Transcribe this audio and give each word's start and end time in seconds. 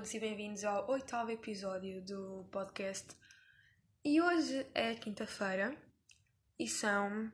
todos 0.00 0.14
e 0.14 0.18
bem-vindos 0.18 0.64
ao 0.64 0.90
oitavo 0.90 1.30
episódio 1.30 2.00
do 2.00 2.48
podcast. 2.50 3.14
E 4.02 4.18
hoje 4.18 4.66
é 4.72 4.94
quinta-feira 4.94 5.76
e 6.58 6.66
são 6.66 7.30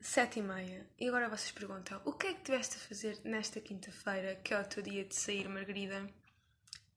sete 0.00 0.40
e 0.40 0.42
meia. 0.42 0.90
E 0.98 1.06
agora 1.06 1.28
vocês 1.28 1.52
perguntam: 1.52 2.02
o 2.04 2.14
que 2.14 2.26
é 2.26 2.34
que 2.34 2.42
tiveste 2.42 2.74
a 2.74 2.80
fazer 2.80 3.20
nesta 3.22 3.60
quinta-feira, 3.60 4.34
que 4.34 4.52
é 4.52 4.60
o 4.60 4.64
teu 4.64 4.82
dia 4.82 5.04
de 5.04 5.14
sair, 5.14 5.48
Margarida? 5.48 6.12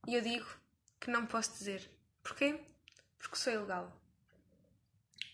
E 0.08 0.16
eu 0.16 0.22
digo 0.22 0.48
que 1.00 1.12
não 1.12 1.28
posso 1.28 1.52
dizer. 1.52 1.88
Porquê? 2.24 2.60
Porque 3.20 3.36
sou 3.36 3.54
ilegal. 3.54 4.02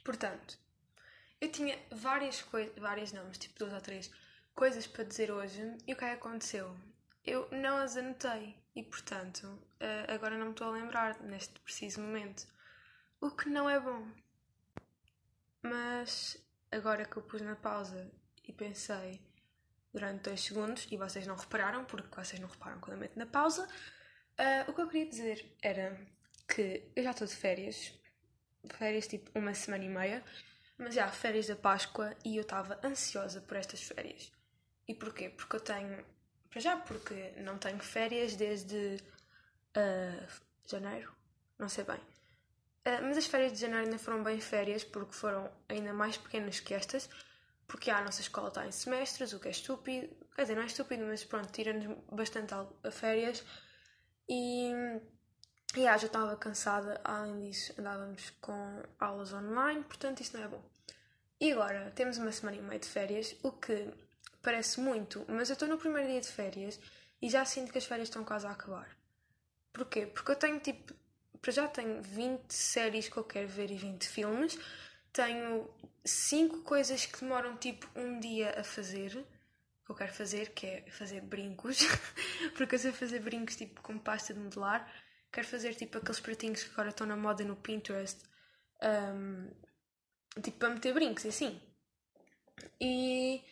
Portanto, 0.03 0.59
eu 1.39 1.49
tinha 1.49 1.79
várias 1.89 2.41
coisas, 2.41 2.77
várias 2.77 3.13
não, 3.13 3.23
mas 3.23 3.37
tipo 3.37 3.59
duas 3.59 3.71
ou 3.71 3.79
três 3.79 4.11
coisas 4.53 4.85
para 4.85 5.05
dizer 5.05 5.31
hoje 5.31 5.61
e 5.87 5.93
o 5.93 5.95
que 5.95 6.03
é 6.03 6.09
que 6.09 6.15
aconteceu? 6.15 6.75
eu 7.25 7.47
não 7.51 7.77
as 7.77 7.97
anotei 7.97 8.55
e, 8.75 8.83
portanto, 8.83 9.43
uh, 9.45 10.13
agora 10.13 10.37
não 10.37 10.47
me 10.47 10.51
estou 10.51 10.67
a 10.67 10.71
lembrar 10.71 11.19
neste 11.21 11.59
preciso 11.61 12.01
momento. 12.01 12.45
O 13.21 13.31
que 13.31 13.49
não 13.49 13.69
é 13.69 13.79
bom. 13.79 14.05
Mas 15.63 16.37
agora 16.71 17.05
que 17.05 17.15
eu 17.17 17.23
pus 17.23 17.41
na 17.41 17.55
pausa 17.55 18.11
e 18.43 18.51
pensei 18.51 19.21
durante 19.93 20.23
dois 20.23 20.41
segundos, 20.41 20.87
e 20.91 20.97
vocês 20.97 21.25
não 21.25 21.37
repararam, 21.37 21.85
porque 21.85 22.13
vocês 22.13 22.39
não 22.39 22.49
reparam 22.49 22.79
quando 22.81 22.93
eu 22.93 22.99
meto 22.99 23.17
na 23.17 23.25
pausa, 23.25 23.65
uh, 23.65 24.69
o 24.69 24.73
que 24.73 24.81
eu 24.81 24.87
queria 24.87 25.09
dizer 25.09 25.55
era 25.61 25.97
que 26.47 26.91
eu 26.93 27.03
já 27.03 27.11
estou 27.11 27.25
de 27.25 27.35
férias, 27.35 27.93
férias 28.77 29.07
tipo 29.07 29.31
uma 29.39 29.53
semana 29.53 29.85
e 29.85 29.89
meia, 29.89 30.23
mas 30.77 30.93
já 30.95 31.07
férias 31.07 31.47
da 31.47 31.55
Páscoa 31.55 32.13
e 32.25 32.35
eu 32.35 32.41
estava 32.41 32.77
ansiosa 32.83 33.39
por 33.39 33.55
estas 33.55 33.81
férias. 33.81 34.33
E 34.85 34.93
porquê? 34.93 35.29
Porque 35.29 35.55
eu 35.55 35.61
tenho 35.61 36.05
para 36.55 36.61
já, 36.61 36.77
porque 36.77 37.33
não 37.41 37.57
tenho 37.57 37.79
férias 37.79 38.33
desde 38.37 38.97
uh, 39.75 40.27
janeiro, 40.65 41.13
não 41.59 41.67
sei 41.67 41.83
bem. 41.83 41.97
Uh, 41.97 43.03
mas 43.03 43.17
as 43.17 43.25
férias 43.25 43.51
de 43.51 43.59
janeiro 43.59 43.83
ainda 43.83 43.99
foram 43.99 44.23
bem 44.23 44.39
férias, 44.39 44.81
porque 44.81 45.11
foram 45.11 45.51
ainda 45.67 45.91
mais 45.91 46.15
pequenas 46.15 46.61
que 46.61 46.73
estas, 46.73 47.09
porque 47.67 47.91
a 47.91 48.01
nossa 48.01 48.21
escola 48.21 48.47
está 48.47 48.65
em 48.65 48.71
semestres, 48.71 49.33
o 49.33 49.39
que 49.41 49.49
é 49.49 49.51
estúpido. 49.51 50.07
Quer 50.33 50.43
dizer, 50.43 50.55
não 50.55 50.63
é 50.63 50.67
estúpido, 50.67 51.03
mas 51.03 51.25
pronto, 51.25 51.51
tira-nos 51.51 51.97
bastante 52.09 52.53
a 52.53 52.89
férias. 52.89 53.43
E, 54.29 54.71
e 55.75 55.85
ah, 55.85 55.97
já 55.97 56.07
estava 56.07 56.37
cansada, 56.37 57.01
além 57.03 57.41
disso, 57.41 57.73
andávamos 57.77 58.29
com 58.39 58.81
aulas 58.97 59.33
online, 59.33 59.83
portanto, 59.83 60.21
isso 60.21 60.37
não 60.37 60.45
é 60.45 60.47
bom. 60.47 60.63
E 61.37 61.51
agora 61.51 61.91
temos 61.93 62.17
uma 62.17 62.31
semana 62.31 62.55
e 62.55 62.61
meia 62.61 62.79
de 62.79 62.87
férias, 62.87 63.35
o 63.43 63.51
que 63.51 63.93
parece 64.45 64.79
muito, 64.79 65.25
mas 65.27 65.49
eu 65.49 65.53
estou 65.53 65.67
no 65.67 65.75
primeiro 65.75 66.07
dia 66.07 66.21
de 66.21 66.27
férias 66.27 66.79
e 67.19 67.27
já 67.27 67.43
sinto 67.43 67.71
que 67.71 67.79
as 67.79 67.85
férias 67.85 68.09
estão 68.09 68.23
quase 68.23 68.45
a 68.45 68.51
acabar. 68.51 68.95
Porquê? 69.73 70.05
Porque 70.05 70.31
eu 70.31 70.35
tenho 70.35 70.59
tipo. 70.59 70.93
Para 71.41 71.51
já 71.51 71.67
tenho 71.67 72.01
20 72.01 72.51
séries 72.53 73.09
que 73.09 73.17
eu 73.17 73.23
quero 73.23 73.47
ver 73.47 73.71
e 73.71 73.75
20 73.75 74.07
filmes. 74.07 74.57
Tenho 75.11 75.67
5 76.03 76.61
coisas 76.61 77.05
que 77.05 77.19
demoram 77.19 77.57
tipo 77.57 77.87
um 77.95 78.19
dia 78.19 78.59
a 78.59 78.63
fazer. 78.63 79.11
Que 79.83 79.91
eu 79.91 79.95
quero 79.95 80.13
fazer, 80.13 80.51
que 80.53 80.67
é 80.67 80.91
fazer 80.91 81.21
brincos. 81.21 81.79
porque 82.55 82.75
eu 82.75 82.79
sei 82.79 82.91
fazer 82.91 83.19
brincos 83.19 83.55
tipo 83.55 83.81
com 83.81 83.97
pasta 83.97 84.33
de 84.33 84.39
modelar. 84.39 84.87
Quero 85.31 85.47
fazer 85.47 85.73
tipo 85.73 85.97
aqueles 85.97 86.19
pratinhos 86.19 86.63
que 86.63 86.71
agora 86.71 86.89
estão 86.89 87.07
na 87.07 87.17
moda 87.17 87.43
no 87.43 87.55
Pinterest. 87.55 88.23
Um, 88.83 89.49
tipo 90.41 90.59
para 90.59 90.69
meter 90.69 90.93
brincos 90.93 91.25
e 91.25 91.29
assim. 91.29 91.61
E 92.79 93.43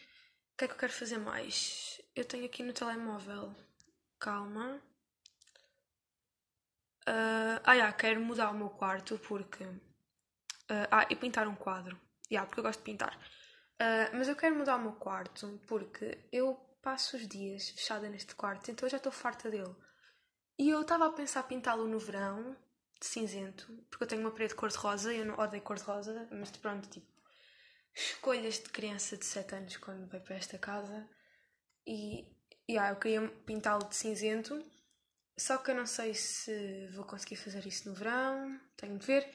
o 0.53 0.57
que 0.57 0.65
é 0.65 0.67
que 0.67 0.73
eu 0.73 0.77
quero 0.77 0.93
fazer 0.93 1.17
mais? 1.17 1.99
Eu 2.15 2.25
tenho 2.25 2.45
aqui 2.45 2.61
no 2.61 2.73
telemóvel. 2.73 3.55
Calma. 4.19 4.79
Uh, 7.07 7.59
ah, 7.63 7.73
yeah, 7.73 7.91
quero 7.91 8.21
mudar 8.21 8.51
o 8.51 8.53
meu 8.53 8.69
quarto 8.69 9.17
porque. 9.19 9.63
Uh, 9.63 10.87
ah, 10.91 11.07
e 11.09 11.15
pintar 11.15 11.47
um 11.47 11.55
quadro. 11.55 11.99
Yeah, 12.31 12.47
porque 12.47 12.59
eu 12.59 12.63
gosto 12.63 12.79
de 12.79 12.85
pintar. 12.85 13.17
Uh, 13.81 14.15
mas 14.15 14.27
eu 14.27 14.35
quero 14.35 14.55
mudar 14.55 14.75
o 14.75 14.81
meu 14.81 14.93
quarto 14.93 15.59
porque 15.67 16.19
eu 16.31 16.55
passo 16.81 17.17
os 17.17 17.27
dias 17.27 17.69
fechada 17.69 18.07
neste 18.07 18.35
quarto, 18.35 18.69
então 18.69 18.85
eu 18.85 18.91
já 18.91 18.97
estou 18.97 19.11
farta 19.11 19.49
dele. 19.49 19.75
E 20.57 20.69
eu 20.69 20.81
estava 20.81 21.07
a 21.07 21.11
pensar 21.11 21.43
pintá-lo 21.43 21.87
no 21.87 21.97
verão, 21.97 22.55
de 22.99 23.05
cinzento, 23.05 23.67
porque 23.89 24.03
eu 24.03 24.07
tenho 24.07 24.21
uma 24.21 24.31
parede 24.31 24.55
cor-de-rosa 24.55 25.13
e 25.13 25.19
eu 25.19 25.25
não 25.25 25.37
odeio 25.37 25.63
cor-de-rosa, 25.63 26.27
mas 26.31 26.51
pronto, 26.51 26.87
tipo, 26.89 27.07
escolhas 27.95 28.55
de 28.55 28.69
criança 28.69 29.15
de 29.15 29.25
7 29.25 29.55
anos 29.55 29.77
quando 29.77 30.07
veio 30.07 30.23
para 30.23 30.35
esta 30.35 30.57
casa 30.57 31.07
e 31.85 32.27
yeah, 32.69 32.91
eu 32.91 32.99
queria 32.99 33.27
pintá-lo 33.45 33.87
de 33.87 33.95
cinzento, 33.95 34.63
só 35.37 35.57
que 35.57 35.71
eu 35.71 35.75
não 35.75 35.85
sei 35.85 36.13
se 36.13 36.87
vou 36.93 37.05
conseguir 37.05 37.35
fazer 37.35 37.65
isso 37.67 37.89
no 37.89 37.95
verão, 37.95 38.59
tenho 38.77 38.97
de 38.97 39.05
ver. 39.05 39.33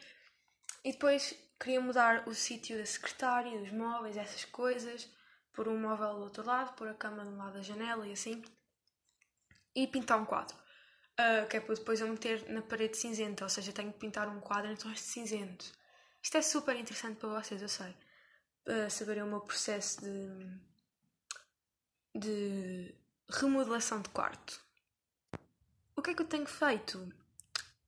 E 0.85 0.93
depois 0.93 1.35
queria 1.61 1.81
mudar 1.81 2.27
o 2.29 2.35
sítio 2.35 2.79
da 2.79 2.87
secretária, 2.87 3.59
dos 3.59 3.73
móveis, 3.73 4.17
essas 4.17 4.45
coisas, 4.45 5.09
por 5.53 5.69
um 5.69 5.79
móvel 5.79 6.15
do 6.15 6.23
outro 6.23 6.45
lado, 6.45 6.75
pôr 6.75 6.89
a 6.89 6.95
cama 6.95 7.25
do 7.25 7.37
lado 7.37 7.55
da 7.55 7.63
janela 7.63 8.07
e 8.07 8.13
assim, 8.13 8.43
e 9.75 9.87
pintar 9.87 10.21
um 10.21 10.25
quadro. 10.25 10.57
Uh, 11.21 11.49
que 11.49 11.57
é 11.57 11.61
para 11.61 11.75
depois 11.75 12.01
eu 12.01 12.07
meter 12.07 12.49
na 12.49 12.63
parede 12.63 12.97
cinzenta, 12.97 13.45
ou 13.45 13.51
seja, 13.51 13.73
tenho 13.73 13.93
que 13.93 13.99
pintar 13.99 14.29
um 14.29 14.41
quadro 14.41 14.71
em 14.71 14.77
tons 14.77 14.95
de 14.95 15.01
cinzento. 15.01 15.67
Isto 16.23 16.37
é 16.37 16.43
super 16.43 16.77
interessante 16.77 17.19
para 17.19 17.41
vocês, 17.41 17.61
eu 17.61 17.69
sei 17.69 17.95
saberem 18.91 19.23
o 19.23 19.27
meu 19.27 19.41
processo 19.41 20.01
de, 20.03 20.47
de 22.15 22.95
remodelação 23.31 24.01
de 24.01 24.09
quarto. 24.11 24.61
O 25.97 26.03
que 26.03 26.11
é 26.11 26.15
que 26.15 26.23
eu 26.23 26.27
tenho 26.27 26.47
feito? 26.47 26.99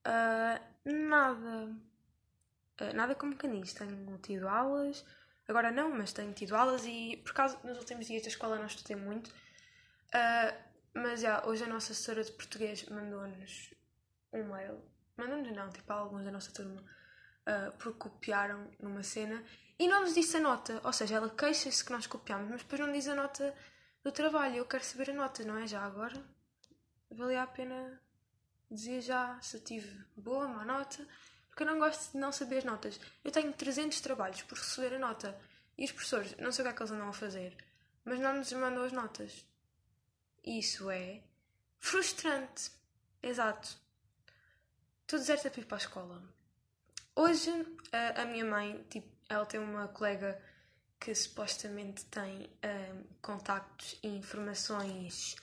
Uh, 0.06 0.90
nada. 1.08 1.76
Uh, 2.80 2.94
nada 2.94 3.14
como 3.14 3.34
diz. 3.34 3.72
Tenho 3.72 4.18
tido 4.18 4.48
aulas. 4.48 5.04
Agora 5.46 5.70
não, 5.70 5.90
mas 5.90 6.12
tenho 6.12 6.32
tido 6.32 6.54
aulas 6.54 6.84
e 6.86 7.20
por 7.24 7.32
causa 7.32 7.58
nos 7.64 7.78
últimos 7.78 8.06
dias 8.06 8.22
da 8.22 8.28
escola 8.28 8.56
não 8.56 8.66
estudei 8.66 8.96
muito. 8.96 9.28
Uh, 9.28 10.70
mas 10.94 11.20
já, 11.20 11.44
hoje 11.46 11.64
a 11.64 11.66
nossa 11.66 11.92
assessora 11.92 12.24
de 12.24 12.32
português 12.32 12.84
mandou-nos 12.88 13.74
um 14.32 14.44
mail. 14.44 14.82
Mandou-nos 15.16 15.54
não, 15.54 15.70
tipo 15.70 15.92
alguns 15.92 16.24
da 16.24 16.30
nossa 16.30 16.52
turma. 16.52 16.80
Uh, 17.46 17.72
porque 17.78 17.98
copiaram 17.98 18.70
numa 18.80 19.02
cena 19.02 19.42
e 19.80 19.88
não 19.88 20.02
nos 20.02 20.12
disse 20.12 20.36
a 20.36 20.40
nota, 20.40 20.78
ou 20.84 20.92
seja, 20.92 21.14
ela 21.14 21.30
queixa-se 21.30 21.82
que 21.82 21.90
nós 21.90 22.06
copiamos, 22.06 22.50
mas 22.50 22.60
depois 22.60 22.78
não 22.82 22.92
diz 22.92 23.08
a 23.08 23.14
nota 23.14 23.56
do 24.04 24.12
trabalho. 24.12 24.56
Eu 24.56 24.66
quero 24.66 24.84
saber 24.84 25.08
a 25.08 25.14
nota, 25.14 25.42
não 25.42 25.56
é? 25.56 25.66
Já 25.66 25.82
agora 25.82 26.22
valia 27.10 27.42
a 27.42 27.46
pena 27.46 27.98
dizer 28.70 29.00
já 29.00 29.40
se 29.40 29.58
tive 29.60 30.04
boa, 30.14 30.46
má 30.46 30.66
nota, 30.66 31.08
porque 31.48 31.62
eu 31.62 31.66
não 31.66 31.78
gosto 31.78 32.12
de 32.12 32.18
não 32.18 32.30
saber 32.30 32.58
as 32.58 32.64
notas. 32.64 33.00
Eu 33.24 33.30
tenho 33.30 33.54
300 33.54 33.98
trabalhos 34.02 34.42
por 34.42 34.58
receber 34.58 34.96
a 34.96 34.98
nota 34.98 35.40
e 35.78 35.86
os 35.86 35.92
professores, 35.92 36.36
não 36.36 36.52
sei 36.52 36.62
o 36.62 36.68
que 36.68 36.74
é 36.74 36.76
que 36.76 36.82
eles 36.82 36.92
andam 36.92 37.08
a 37.08 37.14
fazer, 37.14 37.56
mas 38.04 38.20
não 38.20 38.34
nos 38.34 38.52
mandam 38.52 38.84
as 38.84 38.92
notas. 38.92 39.46
Isso 40.44 40.90
é 40.90 41.22
frustrante. 41.78 42.70
Exato. 43.22 43.78
Tu 45.06 45.16
deserta 45.16 45.50
para 45.50 45.60
ir 45.62 45.64
para 45.64 45.78
a 45.78 45.80
escola. 45.80 46.22
Hoje 47.16 47.50
a, 47.92 48.20
a 48.20 48.24
minha 48.26 48.44
mãe, 48.44 48.84
tipo, 48.90 49.19
ela 49.30 49.46
tem 49.46 49.60
uma 49.60 49.86
colega 49.88 50.38
que 50.98 51.14
supostamente 51.14 52.04
tem 52.06 52.50
um, 52.64 53.04
contactos 53.22 53.98
e 54.02 54.08
informações 54.08 55.36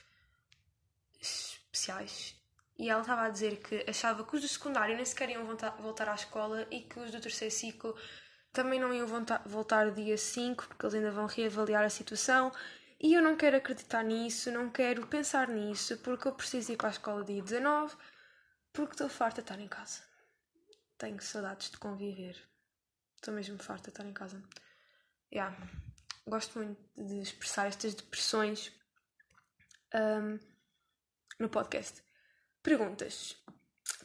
especiais. 1.20 2.36
E 2.78 2.90
ela 2.90 3.02
estava 3.02 3.24
a 3.24 3.30
dizer 3.30 3.58
que 3.58 3.84
achava 3.90 4.24
que 4.24 4.36
os 4.36 4.42
do 4.42 4.48
secundário 4.48 4.96
nem 4.96 5.06
sequer 5.06 5.30
iam 5.30 5.46
voltar, 5.80 6.10
à 6.10 6.14
escola 6.14 6.68
e 6.70 6.82
que 6.82 7.00
os 7.00 7.10
do 7.10 7.20
terceiro 7.20 7.54
ciclo 7.54 7.98
também 8.54 8.80
não 8.80 8.94
iam 8.94 9.08
voltar 9.46 9.92
dia 9.92 10.18
5 10.18 10.68
porque 10.68 10.86
eles 10.86 10.94
ainda 10.94 11.12
vão 11.12 11.26
reavaliar 11.26 11.84
a 11.84 11.90
situação. 11.90 12.52
E 13.00 13.14
eu 13.14 13.22
não 13.22 13.36
quero 13.36 13.58
acreditar 13.58 14.04
nisso, 14.04 14.52
não 14.52 14.70
quero 14.70 15.08
pensar 15.08 15.48
nisso 15.48 15.98
porque 16.00 16.28
eu 16.28 16.34
preciso 16.34 16.74
ir 16.74 16.78
para 16.78 16.90
a 16.90 16.92
escola 16.92 17.24
dia 17.24 17.42
19 17.42 17.96
porque 18.74 18.94
estou 18.94 19.10
farta 19.10 19.42
de 19.42 19.46
estar 19.46 19.60
em 19.60 19.68
casa. 19.68 20.04
Tenho 20.98 21.22
saudades 21.22 21.72
de 21.72 21.78
conviver. 21.78 22.38
Estou 23.18 23.34
mesmo 23.34 23.58
farta 23.58 23.86
de 23.86 23.90
estar 23.90 24.06
em 24.06 24.14
casa. 24.14 24.42
Yeah. 25.34 25.56
Gosto 26.26 26.60
muito 26.60 26.82
de 26.96 27.20
expressar 27.22 27.68
estas 27.68 27.94
depressões 27.96 28.72
um, 29.94 30.40
no 31.40 31.50
podcast. 31.50 32.02
Perguntas. 32.62 33.36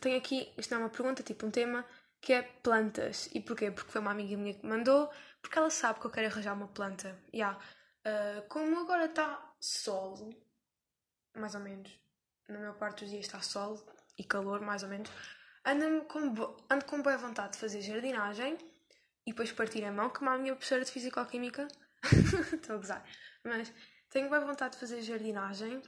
Tenho 0.00 0.18
aqui, 0.18 0.52
isto 0.56 0.70
não 0.72 0.80
é 0.80 0.84
uma 0.84 0.90
pergunta, 0.90 1.22
tipo 1.22 1.46
um 1.46 1.50
tema, 1.50 1.86
que 2.20 2.32
é 2.32 2.42
plantas. 2.42 3.28
E 3.34 3.40
porquê? 3.40 3.70
Porque 3.70 3.90
foi 3.90 4.00
uma 4.00 4.10
amiga 4.10 4.36
minha 4.36 4.54
que 4.54 4.66
mandou, 4.66 5.10
porque 5.40 5.58
ela 5.58 5.70
sabe 5.70 6.00
que 6.00 6.06
eu 6.06 6.10
quero 6.10 6.26
arranjar 6.28 6.54
uma 6.54 6.68
planta. 6.68 7.16
Yeah. 7.32 7.58
Uh, 8.04 8.48
como 8.48 8.80
agora 8.80 9.04
está 9.04 9.54
sol, 9.60 10.30
mais 11.36 11.54
ou 11.54 11.60
menos, 11.60 11.90
na 12.48 12.58
maior 12.58 12.78
parte 12.78 13.04
dos 13.04 13.10
dias 13.10 13.26
está 13.26 13.40
sol 13.40 13.78
e 14.18 14.24
calor, 14.24 14.60
mais 14.60 14.82
ou 14.82 14.88
menos, 14.88 15.10
ando 15.64 16.04
com, 16.06 16.34
ando 16.70 16.84
com 16.86 17.02
boa 17.02 17.16
vontade 17.16 17.52
de 17.52 17.58
fazer 17.58 17.80
jardinagem 17.80 18.58
e 19.26 19.30
depois 19.30 19.52
partir 19.52 19.84
a 19.84 19.92
mão, 19.92 20.10
como 20.10 20.30
a 20.30 20.38
minha 20.38 20.54
professora 20.54 20.84
de 20.84 20.90
Físico-Química. 20.90 21.68
Estou 22.52 22.76
a 22.76 22.78
gozar. 22.78 23.04
Mas 23.44 23.72
tenho 24.10 24.28
bem 24.28 24.40
vontade 24.40 24.74
de 24.74 24.80
fazer 24.80 25.02
jardinagem 25.02 25.80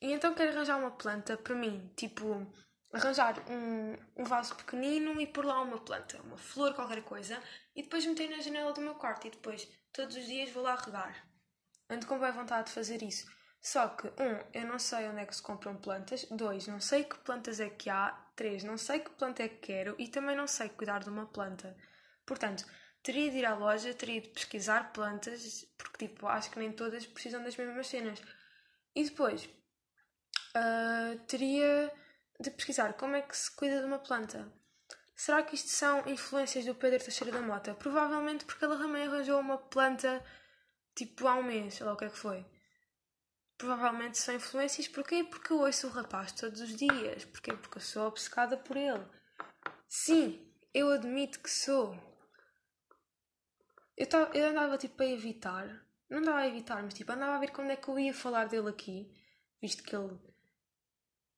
E 0.00 0.12
então 0.12 0.34
quero 0.34 0.50
arranjar 0.50 0.78
uma 0.78 0.90
planta 0.90 1.36
para 1.36 1.54
mim, 1.54 1.92
tipo, 1.96 2.46
arranjar 2.92 3.38
um, 3.48 3.96
um 4.16 4.24
vaso 4.24 4.54
pequenino 4.56 5.20
e 5.20 5.26
pôr 5.26 5.44
lá 5.44 5.60
uma 5.60 5.78
planta, 5.78 6.20
uma 6.22 6.36
flor, 6.36 6.74
qualquer 6.74 7.02
coisa, 7.02 7.40
e 7.74 7.82
depois 7.82 8.04
meter 8.04 8.28
na 8.28 8.40
janela 8.40 8.72
do 8.72 8.80
meu 8.80 8.94
quarto 8.94 9.26
e 9.26 9.30
depois 9.30 9.68
todos 9.92 10.16
os 10.16 10.26
dias 10.26 10.50
vou 10.50 10.62
lá 10.62 10.74
regar. 10.74 11.26
Ando 11.88 12.06
com 12.06 12.18
boa 12.18 12.32
vontade 12.32 12.68
de 12.68 12.72
fazer 12.72 13.02
isso. 13.02 13.30
Só 13.60 13.88
que, 13.88 14.08
um, 14.08 14.44
eu 14.52 14.66
não 14.66 14.78
sei 14.78 15.08
onde 15.08 15.20
é 15.20 15.26
que 15.26 15.36
se 15.36 15.42
compram 15.42 15.76
plantas. 15.76 16.24
Dois, 16.30 16.66
não 16.66 16.80
sei 16.80 17.04
que 17.04 17.16
plantas 17.18 17.60
é 17.60 17.70
que 17.70 17.88
há. 17.88 18.10
Três, 18.34 18.64
não 18.64 18.76
sei 18.76 18.98
que 18.98 19.10
planta 19.10 19.42
é 19.42 19.48
que 19.48 19.58
quero. 19.58 19.94
E 19.98 20.08
também 20.08 20.34
não 20.34 20.48
sei 20.48 20.68
cuidar 20.68 21.00
de 21.00 21.08
uma 21.08 21.26
planta. 21.26 21.76
Portanto, 22.26 22.64
teria 23.02 23.30
de 23.30 23.38
ir 23.38 23.44
à 23.44 23.54
loja, 23.54 23.94
teria 23.94 24.20
de 24.20 24.28
pesquisar 24.28 24.92
plantas, 24.92 25.66
porque, 25.76 26.06
tipo, 26.06 26.26
acho 26.26 26.50
que 26.50 26.58
nem 26.58 26.72
todas 26.72 27.06
precisam 27.06 27.42
das 27.42 27.56
mesmas 27.56 27.86
cenas. 27.86 28.22
E 28.94 29.04
depois, 29.04 29.48
uh, 30.56 31.18
teria 31.26 31.92
de 32.38 32.50
pesquisar 32.50 32.92
como 32.94 33.16
é 33.16 33.22
que 33.22 33.36
se 33.36 33.54
cuida 33.54 33.80
de 33.80 33.86
uma 33.86 33.98
planta. 33.98 34.52
Será 35.14 35.42
que 35.42 35.54
isto 35.54 35.68
são 35.68 36.06
influências 36.08 36.64
do 36.64 36.74
Pedro 36.74 37.02
Teixeira 37.02 37.32
da 37.32 37.40
Mota? 37.40 37.74
Provavelmente 37.74 38.44
porque 38.44 38.64
ele 38.64 38.76
também 38.76 39.06
arranjou 39.06 39.38
uma 39.38 39.58
planta 39.58 40.24
tipo 40.94 41.28
há 41.28 41.34
um 41.34 41.42
mês, 41.42 41.74
sei 41.74 41.86
lá 41.86 41.92
o 41.92 41.96
que 41.96 42.06
é 42.06 42.10
que 42.10 42.18
foi. 42.18 42.44
Provavelmente 43.56 44.18
são 44.18 44.34
influências. 44.34 44.88
Porquê? 44.88 45.22
Porque 45.22 45.52
eu 45.52 45.60
ouço 45.60 45.86
o 45.86 45.90
rapaz 45.90 46.32
todos 46.32 46.60
os 46.60 46.74
dias. 46.74 47.24
Porquê? 47.26 47.52
Porque 47.52 47.78
eu 47.78 47.82
sou 47.82 48.08
obcecada 48.08 48.56
por 48.56 48.76
ele. 48.76 49.06
Sim, 49.86 50.44
eu 50.74 50.90
admito 50.90 51.38
que 51.40 51.50
sou. 51.50 51.96
Eu, 54.02 54.06
tava, 54.08 54.36
eu 54.36 54.48
andava 54.48 54.76
tipo 54.76 55.00
a 55.00 55.06
evitar. 55.06 55.80
Não 56.10 56.18
andava 56.18 56.38
a 56.38 56.48
evitar, 56.48 56.82
mas 56.82 56.92
tipo 56.92 57.12
andava 57.12 57.36
a 57.36 57.38
ver 57.38 57.52
quando 57.52 57.70
é 57.70 57.76
que 57.76 57.86
eu 57.86 57.96
ia 58.00 58.12
falar 58.12 58.48
dele 58.48 58.68
aqui. 58.68 59.08
Visto 59.60 59.84
que 59.84 59.94
ele. 59.94 60.18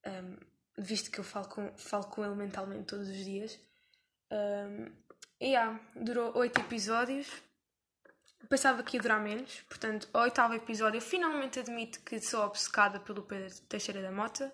Um, 0.06 0.38
visto 0.78 1.10
que 1.10 1.20
eu 1.20 1.24
falo 1.24 1.46
com, 1.46 1.76
falo 1.76 2.06
com 2.06 2.24
ele 2.24 2.34
mentalmente 2.34 2.86
todos 2.86 3.06
os 3.06 3.22
dias. 3.22 3.60
Um, 4.32 4.90
e 5.38 5.48
yeah, 5.48 5.78
durou 5.94 6.34
oito 6.38 6.58
episódios. 6.58 7.30
Pensava 8.48 8.82
que 8.82 8.96
ia 8.96 9.02
durar 9.02 9.20
menos, 9.20 9.60
portanto, 9.68 10.08
o 10.14 10.18
oitavo 10.20 10.54
episódio 10.54 10.96
eu 10.98 11.02
finalmente 11.02 11.58
admito 11.60 12.00
que 12.00 12.18
sou 12.18 12.44
obcecada 12.44 12.98
pelo 12.98 13.22
Pedro 13.24 13.54
Teixeira 13.68 14.00
da 14.00 14.10
Mota. 14.10 14.50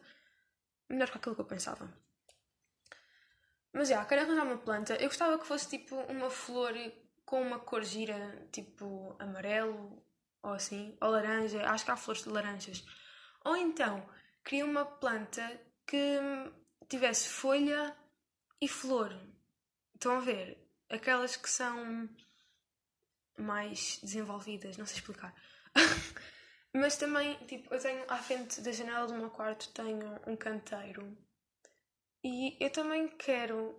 Melhor 0.89 1.11
que 1.11 1.17
aquilo 1.17 1.37
que 1.37 1.43
eu 1.43 1.47
pensava. 1.47 1.89
Mas 3.73 3.87
já, 3.87 3.95
yeah, 3.95 4.09
quero 4.09 4.23
arranjar 4.23 4.47
uma 4.47 4.59
planta. 4.59 4.95
Eu 4.97 5.07
gostava 5.07 5.39
que 5.39 5.47
fosse 5.47 5.69
tipo 5.69 5.95
uma 5.95 6.29
flor 6.29 6.75
com 7.31 7.41
uma 7.41 7.61
cor 7.61 7.85
gira, 7.85 8.49
tipo 8.50 9.15
amarelo 9.21 10.05
ou 10.43 10.53
assim, 10.53 10.99
ou 11.00 11.11
laranja. 11.11 11.65
Acho 11.71 11.85
que 11.85 11.91
há 11.93 11.97
flores 11.97 12.25
de 12.25 12.29
laranjas. 12.29 12.85
Ou 13.44 13.56
então, 13.56 14.05
queria 14.44 14.65
uma 14.65 14.85
planta 14.85 15.49
que 15.87 16.19
tivesse 16.88 17.29
folha 17.29 17.97
e 18.61 18.67
flor. 18.67 19.17
Estão 19.94 20.17
a 20.17 20.21
ver? 20.21 20.59
Aquelas 20.88 21.37
que 21.37 21.49
são 21.49 22.11
mais 23.38 24.00
desenvolvidas, 24.03 24.76
não 24.76 24.85
sei 24.85 24.97
explicar. 24.97 25.33
Mas 26.75 26.97
também, 26.97 27.37
tipo, 27.47 27.73
eu 27.73 27.81
tenho 27.81 28.05
à 28.09 28.17
frente 28.17 28.61
da 28.61 28.73
janela 28.73 29.06
do 29.06 29.15
meu 29.15 29.31
quarto 29.31 29.73
tenho 29.73 30.21
um 30.26 30.37
canteiro 30.37 31.17
e 32.25 32.56
eu 32.61 32.71
também 32.71 33.06
quero 33.06 33.79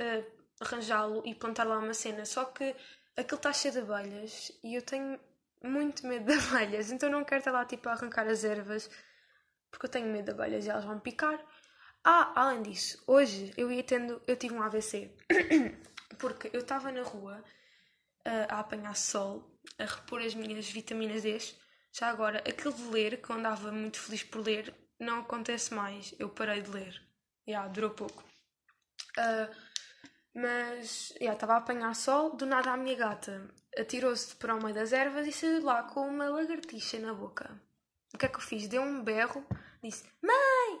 uh, 0.00 0.37
arranjá-lo 0.60 1.22
e 1.24 1.34
plantar 1.34 1.64
lá 1.64 1.78
uma 1.78 1.94
cena, 1.94 2.24
só 2.24 2.44
que 2.46 2.74
aquilo 3.16 3.36
está 3.36 3.52
cheio 3.52 3.74
de 3.74 3.80
abelhas 3.80 4.52
e 4.62 4.74
eu 4.74 4.82
tenho 4.82 5.18
muito 5.62 6.06
medo 6.06 6.26
de 6.26 6.32
abelhas, 6.48 6.90
então 6.90 7.10
não 7.10 7.24
quero 7.24 7.40
estar 7.40 7.52
lá 7.52 7.64
tipo 7.64 7.88
a 7.88 7.92
arrancar 7.92 8.26
as 8.26 8.44
ervas 8.44 8.90
porque 9.70 9.86
eu 9.86 9.90
tenho 9.90 10.06
medo 10.06 10.26
de 10.26 10.30
abelhas 10.30 10.66
e 10.66 10.70
elas 10.70 10.84
vão 10.84 10.98
picar. 10.98 11.38
Ah, 12.04 12.32
além 12.34 12.62
disso, 12.62 13.02
hoje 13.06 13.52
eu 13.56 13.70
ia 13.70 13.82
tendo, 13.82 14.22
eu 14.26 14.36
tive 14.36 14.54
um 14.54 14.62
AVC 14.62 15.14
porque 16.18 16.50
eu 16.52 16.60
estava 16.60 16.90
na 16.90 17.02
rua 17.02 17.44
a, 18.24 18.56
a 18.56 18.60
apanhar 18.60 18.96
sol, 18.96 19.58
a 19.78 19.84
repor 19.84 20.20
as 20.20 20.34
minhas 20.34 20.68
vitaminas 20.70 21.22
D. 21.22 21.38
Já 21.92 22.08
agora, 22.08 22.38
aquilo 22.38 22.72
de 22.72 22.82
ler, 22.84 23.20
que 23.20 23.30
eu 23.30 23.36
andava 23.36 23.72
muito 23.72 23.98
feliz 23.98 24.22
por 24.22 24.40
ler, 24.40 24.74
não 24.98 25.20
acontece 25.20 25.74
mais. 25.74 26.14
Eu 26.18 26.28
parei 26.28 26.62
de 26.62 26.70
ler. 26.70 26.92
Já, 27.46 27.52
yeah, 27.52 27.68
durou 27.68 27.90
pouco. 27.90 28.22
Uh, 29.18 29.54
mas, 30.34 31.12
já, 31.20 31.32
estava 31.32 31.54
a 31.54 31.56
apanhar 31.58 31.94
sol, 31.94 32.36
do 32.36 32.46
nada 32.46 32.72
a 32.72 32.76
minha 32.76 32.96
gata 32.96 33.48
atirou-se 33.78 34.34
para 34.36 34.54
meio 34.56 34.74
das 34.74 34.92
ervas 34.92 35.26
e 35.26 35.32
saiu 35.32 35.64
lá 35.64 35.84
com 35.84 36.06
uma 36.08 36.28
lagartixa 36.28 36.98
na 36.98 37.14
boca. 37.14 37.60
O 38.14 38.18
que 38.18 38.26
é 38.26 38.28
que 38.28 38.36
eu 38.36 38.40
fiz? 38.40 38.66
Deu 38.68 38.82
um 38.82 39.02
berro, 39.04 39.46
disse: 39.82 40.04
Mãe, 40.22 40.80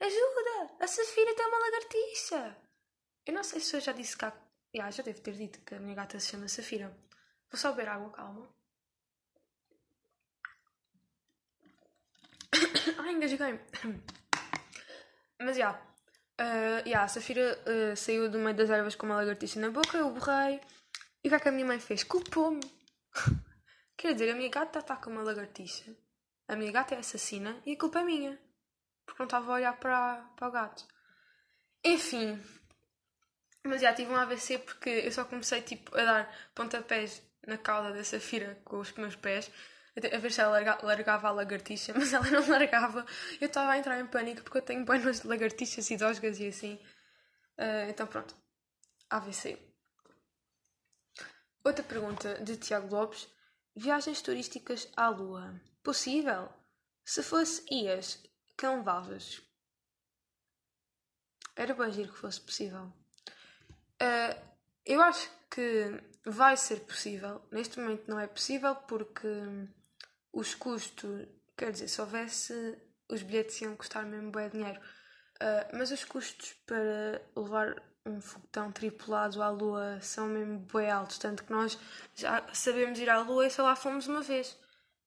ajuda! 0.00 0.74
A 0.80 0.86
Safira 0.86 1.34
tem 1.34 1.46
uma 1.46 1.58
lagartixa! 1.58 2.56
Eu 3.26 3.34
não 3.34 3.44
sei 3.44 3.60
se 3.60 3.76
eu 3.76 3.80
já 3.80 3.92
disse 3.92 4.16
cá 4.16 4.32
Yeah, 4.74 4.90
já 4.90 5.02
devo 5.02 5.20
ter 5.20 5.34
dito 5.34 5.60
que 5.60 5.74
a 5.74 5.78
minha 5.78 5.94
gata 5.94 6.18
se 6.18 6.30
chama 6.30 6.48
Safira. 6.48 6.88
Vou 7.50 7.60
só 7.60 7.72
beber 7.72 7.90
água, 7.90 8.10
calma. 8.10 8.48
Ai, 12.98 13.12
engasguei. 13.12 13.60
Mas 15.38 15.58
já. 15.58 15.78
Yeah, 16.40 16.80
uh, 16.80 16.88
yeah, 16.88 17.04
a 17.04 17.08
Safira 17.08 17.58
uh, 17.66 17.96
saiu 17.96 18.30
do 18.30 18.38
meio 18.38 18.56
das 18.56 18.70
ervas 18.70 18.94
com 18.94 19.06
uma 19.06 19.16
lagartixa 19.16 19.60
na 19.60 19.70
boca, 19.70 19.96
eu 19.96 20.10
borrei. 20.10 20.60
E 21.22 21.28
o 21.28 21.30
que 21.30 21.34
é 21.34 21.40
que 21.40 21.48
a 21.48 21.52
minha 21.52 21.66
mãe 21.66 21.78
fez? 21.78 22.02
Culpou-me. 22.04 22.60
Quer 23.96 24.14
dizer, 24.14 24.30
a 24.30 24.34
minha 24.34 24.48
gata 24.48 24.82
com 24.96 25.10
uma 25.10 25.22
lagartixa. 25.22 25.94
A 26.48 26.56
minha 26.56 26.72
gata 26.72 26.94
é 26.94 26.98
assassina 26.98 27.56
e 27.64 27.74
a 27.74 27.78
culpa 27.78 28.00
é 28.00 28.04
minha. 28.04 28.38
Porque 29.06 29.22
não 29.22 29.26
estava 29.26 29.52
a 29.52 29.54
olhar 29.54 29.76
para, 29.78 30.16
para 30.36 30.48
o 30.48 30.50
gato. 30.50 30.84
Enfim, 31.84 32.40
mas 33.64 33.80
já 33.80 33.92
tive 33.92 34.10
um 34.10 34.16
AVC 34.16 34.58
porque 34.58 34.90
eu 34.90 35.12
só 35.12 35.24
comecei 35.24 35.62
tipo, 35.62 35.96
a 35.96 36.04
dar 36.04 36.36
pontapés 36.54 37.22
na 37.46 37.56
cauda 37.56 37.92
da 37.92 38.04
Safira 38.04 38.60
com 38.64 38.78
os 38.78 38.92
meus 38.92 39.16
pés, 39.16 39.50
a 39.96 40.18
ver 40.18 40.32
se 40.32 40.40
ela 40.40 40.52
larga, 40.52 40.78
largava 40.82 41.28
a 41.28 41.32
lagartixa, 41.32 41.92
mas 41.96 42.12
ela 42.12 42.28
não 42.30 42.48
largava. 42.48 43.04
Eu 43.40 43.46
estava 43.46 43.72
a 43.72 43.78
entrar 43.78 44.00
em 44.00 44.06
pânico 44.06 44.42
porque 44.42 44.58
eu 44.58 44.62
tenho 44.62 44.84
banhos 44.84 45.20
de 45.20 45.26
lagartixas 45.26 45.90
e 45.90 45.96
dosgas 45.96 46.38
e 46.40 46.48
assim. 46.48 46.74
Uh, 47.58 47.90
então 47.90 48.06
pronto. 48.06 48.34
AVC. 49.10 49.58
Outra 51.64 51.84
pergunta 51.84 52.42
de 52.42 52.56
Tiago 52.56 52.94
Lopes. 52.94 53.28
Viagens 53.74 54.20
turísticas 54.20 54.88
à 54.96 55.08
Lua. 55.08 55.60
Possível? 55.82 56.48
Se 57.04 57.22
fosse 57.22 57.64
ias, 57.70 58.22
que 58.56 58.66
levavas? 58.66 59.42
Era 61.56 61.74
bem 61.74 61.92
giro 61.92 62.12
que 62.12 62.18
fosse 62.18 62.40
possível. 62.40 62.92
Uh, 64.00 64.52
eu 64.84 65.00
acho 65.02 65.30
que 65.50 66.02
vai 66.24 66.56
ser 66.56 66.80
possível. 66.80 67.42
Neste 67.50 67.78
momento 67.78 68.08
não 68.08 68.18
é 68.18 68.26
possível 68.26 68.74
porque 68.74 69.28
os 70.32 70.54
custos, 70.54 71.26
quer 71.56 71.72
dizer, 71.72 71.88
se 71.88 72.00
houvesse, 72.00 72.78
os 73.08 73.22
bilhetes 73.22 73.60
iam 73.60 73.76
custar 73.76 74.04
mesmo 74.04 74.30
bem 74.30 74.48
dinheiro. 74.48 74.80
Uh, 75.40 75.76
mas 75.76 75.90
os 75.90 76.04
custos 76.04 76.54
para 76.66 77.20
levar 77.36 77.82
um 78.06 78.20
foguetão 78.20 78.72
tripulado 78.72 79.42
à 79.42 79.48
Lua 79.50 79.98
são 80.00 80.26
mesmo 80.26 80.58
bem 80.72 80.90
altos, 80.90 81.18
tanto 81.18 81.44
que 81.44 81.52
nós 81.52 81.78
já 82.14 82.44
sabemos 82.52 82.98
ir 82.98 83.08
à 83.08 83.20
Lua 83.20 83.46
e 83.46 83.50
só 83.50 83.62
lá 83.62 83.76
fomos 83.76 84.06
uma 84.06 84.22
vez. 84.22 84.56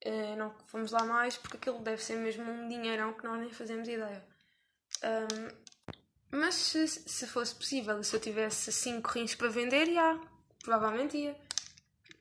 Uh, 0.05 0.35
não 0.37 0.53
fomos 0.67 0.91
lá 0.91 1.03
mais 1.03 1.37
porque 1.37 1.57
aquilo 1.57 1.79
deve 1.79 2.03
ser 2.03 2.15
mesmo 2.17 2.43
um 2.43 2.67
dinheirão 2.67 3.13
que 3.13 3.23
nós 3.23 3.39
nem 3.39 3.51
fazemos 3.51 3.87
ideia. 3.87 4.23
Um, 5.03 5.65
mas 6.31 6.55
se, 6.55 6.87
se 6.87 7.27
fosse 7.27 7.55
possível, 7.55 8.03
se 8.03 8.15
eu 8.15 8.19
tivesse 8.19 8.71
5 8.71 9.09
rins 9.09 9.35
para 9.35 9.47
vender, 9.47 9.91
já, 9.93 10.19
provavelmente 10.63 11.17
ia. 11.17 11.31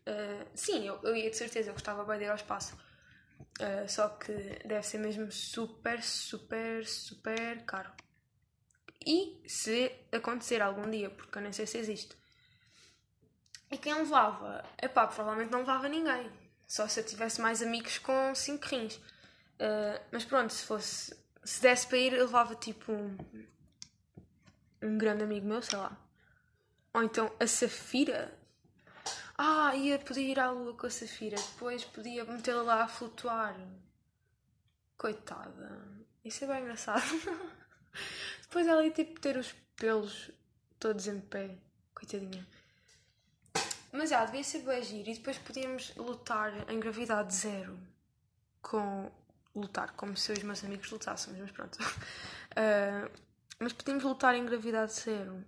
Uh, 0.06 0.46
sim, 0.54 0.86
eu, 0.86 1.00
eu 1.02 1.16
ia 1.16 1.30
de 1.30 1.36
certeza, 1.36 1.70
eu 1.70 1.74
gostava 1.74 2.04
bem 2.04 2.18
de 2.18 2.24
ir 2.24 2.28
ao 2.28 2.36
espaço. 2.36 2.76
Uh, 3.60 3.88
só 3.88 4.08
que 4.08 4.32
deve 4.64 4.82
ser 4.82 4.98
mesmo 4.98 5.30
super, 5.30 6.02
super, 6.02 6.84
super 6.86 7.64
caro. 7.64 7.92
E 9.06 9.42
se 9.46 9.92
acontecer 10.10 10.60
algum 10.60 10.90
dia, 10.90 11.10
porque 11.10 11.38
eu 11.38 11.42
nem 11.42 11.52
sei 11.52 11.66
se 11.66 11.78
existe. 11.78 12.16
E 13.70 13.78
quem 13.78 13.94
levava? 13.94 14.64
Epá, 14.80 15.06
provavelmente 15.06 15.52
não 15.52 15.60
levava 15.60 15.88
ninguém. 15.88 16.30
Só 16.66 16.88
se 16.88 17.00
eu 17.00 17.04
tivesse 17.04 17.40
mais 17.40 17.62
amigos 17.62 17.98
com 17.98 18.34
5 18.34 18.66
rins. 18.66 18.96
Uh, 18.96 20.00
mas 20.10 20.24
pronto, 20.24 20.52
se 20.52 20.64
fosse. 20.64 21.16
Se 21.44 21.60
desse 21.60 21.86
para 21.86 21.98
ir, 21.98 22.12
eu 22.12 22.24
levava 22.24 22.54
tipo 22.54 22.92
um 24.82 24.98
grande 24.98 25.24
amigo 25.24 25.46
meu, 25.46 25.62
sei 25.62 25.78
lá. 25.78 25.96
Ou 26.92 27.02
então 27.02 27.32
a 27.38 27.46
Safira. 27.46 28.36
Ah, 29.36 29.74
ia 29.74 29.98
podia 29.98 30.30
ir 30.30 30.38
à 30.38 30.50
lua 30.50 30.74
com 30.74 30.86
a 30.86 30.90
Safira. 30.90 31.36
Depois 31.36 31.84
podia 31.84 32.24
metê-la 32.24 32.62
lá 32.62 32.84
a 32.84 32.88
flutuar. 32.88 33.56
Coitada. 34.96 35.82
Isso 36.24 36.44
é 36.44 36.46
bem 36.46 36.62
engraçado. 36.62 37.02
Depois 38.42 38.66
ela 38.66 38.84
ia 38.84 38.92
tipo 38.92 39.20
ter 39.20 39.36
os 39.36 39.52
pelos 39.76 40.30
todos 40.78 41.06
em 41.08 41.20
pé. 41.20 41.58
Coitadinha. 41.94 42.46
Mas 43.92 44.10
já, 44.10 44.24
devia 44.24 44.44
ser 44.44 44.60
bem 44.60 44.82
giro. 44.82 45.10
E 45.10 45.14
depois 45.14 45.38
podíamos 45.38 45.94
lutar 45.96 46.70
em 46.70 46.80
gravidade 46.80 47.34
zero 47.34 47.78
com 48.60 49.10
lutar, 49.54 49.92
como 49.92 50.16
se 50.16 50.32
os 50.32 50.42
meus 50.42 50.64
amigos 50.64 50.90
lutássemos, 50.90 51.38
mas 51.38 51.50
pronto. 51.50 51.76
Uh, 51.76 53.10
mas 53.60 53.72
podemos 53.72 54.02
lutar 54.02 54.34
em 54.34 54.44
gravidade 54.44 54.92
zero. 54.92 55.44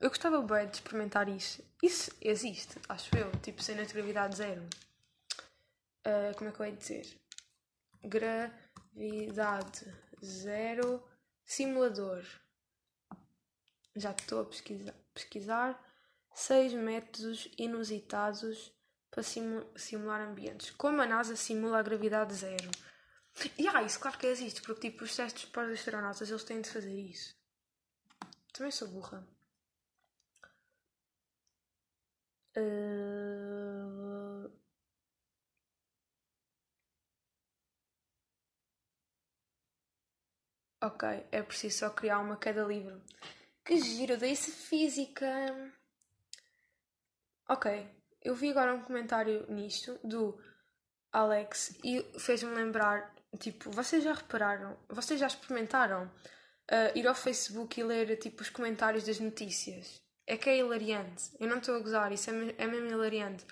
Eu 0.00 0.08
gostava 0.08 0.40
bem 0.42 0.68
de 0.68 0.76
experimentar 0.76 1.28
isso. 1.28 1.62
Isso 1.82 2.12
existe, 2.20 2.78
acho 2.88 3.14
eu, 3.16 3.30
tipo 3.40 3.60
cena 3.60 3.84
de 3.84 3.92
gravidade 3.92 4.36
zero. 4.36 4.62
Uh, 6.06 6.32
como 6.38 6.48
é 6.48 6.52
que 6.52 6.60
eu 6.60 6.66
ia 6.66 6.76
dizer? 6.76 7.20
Gravidade 8.04 9.84
zero 10.24 11.02
simulador. 11.44 12.24
Já 13.96 14.12
estou 14.12 14.42
a 14.42 14.44
pesquisar. 14.44 14.94
pesquisar 15.12 15.92
seis 16.34 16.72
métodos 16.72 17.48
inusitados 17.58 18.72
para 19.10 19.22
simular 19.22 20.20
ambientes. 20.20 20.70
Como 20.70 21.02
a 21.02 21.06
NASA 21.06 21.36
simula 21.36 21.80
a 21.80 21.82
gravidade 21.82 22.34
zero. 22.34 22.70
E 23.58 23.66
ah, 23.68 23.82
isso 23.82 23.98
claro 23.98 24.18
que 24.18 24.26
existe, 24.26 24.62
porque 24.62 24.90
tipo, 24.90 25.04
os 25.04 25.16
testes 25.16 25.44
para 25.46 25.66
os 25.66 25.78
astronautas 25.78 26.30
eles 26.30 26.44
têm 26.44 26.60
de 26.60 26.70
fazer 26.70 26.94
isso. 26.94 27.34
Também 28.52 28.70
sou 28.70 28.88
burra. 28.88 29.26
Uh... 32.56 34.50
Ok, 40.82 41.08
é 41.30 41.42
preciso 41.42 41.78
só 41.78 41.90
criar 41.90 42.18
uma 42.18 42.36
cada 42.36 42.64
livro. 42.64 43.00
Que 43.64 43.78
giro, 43.78 44.16
disse 44.16 44.50
física. 44.50 45.26
Ok, 47.48 47.88
eu 48.22 48.34
vi 48.34 48.50
agora 48.50 48.74
um 48.74 48.82
comentário 48.82 49.46
nisto 49.48 49.98
do 50.02 50.38
Alex 51.12 51.78
e 51.84 52.02
fez-me 52.18 52.54
lembrar 52.54 53.14
Tipo, 53.38 53.70
vocês 53.70 54.04
já 54.04 54.12
repararam, 54.12 54.76
vocês 54.88 55.18
já 55.18 55.26
experimentaram 55.26 56.04
uh, 56.04 56.98
ir 56.98 57.06
ao 57.06 57.14
Facebook 57.14 57.80
e 57.80 57.84
ler 57.84 58.16
tipo 58.18 58.42
os 58.42 58.50
comentários 58.50 59.04
das 59.04 59.18
notícias? 59.18 60.02
É 60.32 60.36
que 60.38 60.48
é 60.48 60.56
hilariante. 60.56 61.24
Eu 61.38 61.46
não 61.46 61.58
estou 61.58 61.76
a 61.76 61.78
gozar, 61.78 62.10
isso 62.10 62.30
é, 62.30 62.54
é 62.56 62.66
mesmo 62.66 62.88
hilariante. 62.88 63.44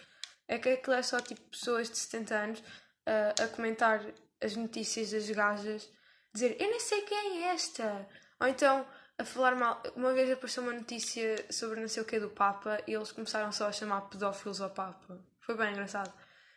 É 0.49 0.59
que 0.59 0.71
aquilo 0.71 0.97
é 0.97 1.03
só 1.03 1.21
tipo 1.21 1.43
pessoas 1.51 1.91
de 1.91 1.99
70 1.99 2.35
anos 2.35 2.61
uh, 2.61 3.43
a 3.45 3.49
comentar 3.49 4.01
as 4.43 4.57
notícias 4.57 5.11
das 5.11 5.29
gajas, 5.29 5.87
dizer 6.33 6.57
eu 6.59 6.71
nem 6.71 6.81
sei 6.81 7.03
quem 7.03 7.45
é 7.45 7.49
esta. 7.53 8.09
Ou 8.41 8.49
então 8.49 8.87
a 9.19 9.25
falar 9.27 9.57
mal. 9.57 9.83
Uma 9.95 10.15
vez 10.15 10.31
apareceu 10.31 10.63
uma 10.63 10.73
notícia 10.73 11.45
sobre 11.53 11.79
não 11.79 11.87
sei 11.87 12.03
o 12.03 12.07
que 12.07 12.19
do 12.19 12.31
Papa 12.31 12.83
e 12.87 12.95
eles 12.95 13.13
começaram 13.13 13.53
só 13.53 13.69
a 13.69 13.73
chamar 13.73 14.01
pedófilos 14.09 14.63
ao 14.63 14.71
Papa. 14.71 15.23
Foi 15.43 15.55
bem 15.55 15.73
engraçado. 15.73 16.11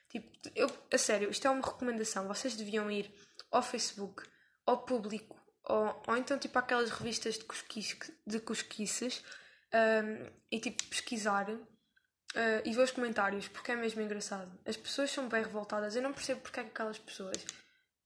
Tipo, 0.08 0.32
eu, 0.56 0.72
a 0.90 0.98
sério, 0.98 1.30
isto 1.30 1.46
é 1.46 1.52
uma 1.52 1.68
recomendação. 1.68 2.30
Vocês 2.30 2.56
deviam 2.56 2.90
ir 2.90 3.14
ao 3.52 3.62
Facebook, 3.62 4.24
ao 4.66 4.86
público, 4.86 5.38
ou, 5.66 6.02
ou 6.08 6.16
então 6.16 6.40
tipo 6.40 6.58
aquelas 6.58 6.92
revistas 6.92 7.38
de, 7.38 7.44
cosquice, 7.44 7.98
de 8.26 8.40
cosquices 8.40 9.22
um, 9.74 10.32
e 10.52 10.60
tipo 10.60 10.84
pesquisar 10.86 11.50
uh, 11.50 12.62
e 12.64 12.74
ver 12.74 12.84
os 12.84 12.92
comentários, 12.92 13.48
porque 13.48 13.72
é 13.72 13.76
mesmo 13.76 14.02
engraçado. 14.02 14.52
As 14.66 14.78
pessoas 14.78 15.12
são 15.12 15.28
bem 15.28 15.44
revoltadas. 15.44 15.96
Eu 15.96 16.02
não 16.02 16.14
percebo 16.14 16.42
porque 16.42 16.60
é 16.60 16.64
que 16.64 16.70
aquelas 16.70 17.00
pessoas 17.00 17.46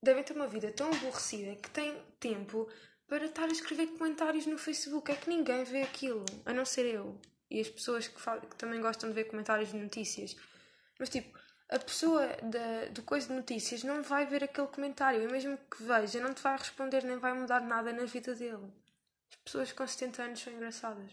devem 0.01 0.23
ter 0.23 0.33
uma 0.33 0.47
vida 0.47 0.71
tão 0.71 0.91
aborrecida 0.91 1.55
que 1.55 1.69
têm 1.69 1.95
tempo 2.19 2.69
para 3.07 3.25
estar 3.25 3.45
a 3.45 3.51
escrever 3.51 3.87
comentários 3.97 4.45
no 4.45 4.57
Facebook. 4.57 5.11
É 5.11 5.15
que 5.15 5.29
ninguém 5.29 5.63
vê 5.63 5.81
aquilo, 5.81 6.25
a 6.45 6.53
não 6.53 6.65
ser 6.65 6.85
eu. 6.85 7.19
E 7.49 7.61
as 7.61 7.69
pessoas 7.69 8.07
que, 8.07 8.15
que 8.15 8.55
também 8.55 8.81
gostam 8.81 9.09
de 9.09 9.15
ver 9.15 9.25
comentários 9.25 9.71
de 9.71 9.77
notícias. 9.77 10.35
Mas 10.99 11.09
tipo, 11.09 11.37
a 11.69 11.79
pessoa 11.79 12.27
da, 12.43 12.85
do 12.91 13.01
coisa 13.03 13.27
de 13.27 13.33
notícias 13.33 13.83
não 13.83 14.01
vai 14.01 14.25
ver 14.25 14.43
aquele 14.43 14.67
comentário 14.67 15.21
e 15.21 15.31
mesmo 15.31 15.57
que 15.57 15.83
veja, 15.83 16.19
não 16.19 16.33
te 16.33 16.41
vai 16.41 16.57
responder 16.57 17.03
nem 17.03 17.17
vai 17.17 17.33
mudar 17.33 17.61
nada 17.61 17.91
na 17.93 18.05
vida 18.05 18.33
dele. 18.33 18.71
As 19.29 19.35
pessoas 19.43 19.71
com 19.71 19.85
70 19.85 20.23
anos 20.23 20.39
são 20.39 20.53
engraçadas. 20.53 21.11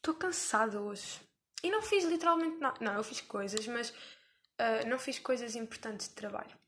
Estou 0.00 0.14
cansada 0.14 0.80
hoje. 0.80 1.20
E 1.62 1.70
não 1.70 1.82
fiz 1.82 2.04
literalmente 2.04 2.56
nada. 2.56 2.78
Não, 2.80 2.94
eu 2.94 3.04
fiz 3.04 3.20
coisas, 3.20 3.66
mas 3.66 3.90
uh, 3.90 4.88
não 4.88 4.98
fiz 4.98 5.18
coisas 5.18 5.54
importantes 5.54 6.08
de 6.08 6.14
trabalho. 6.14 6.58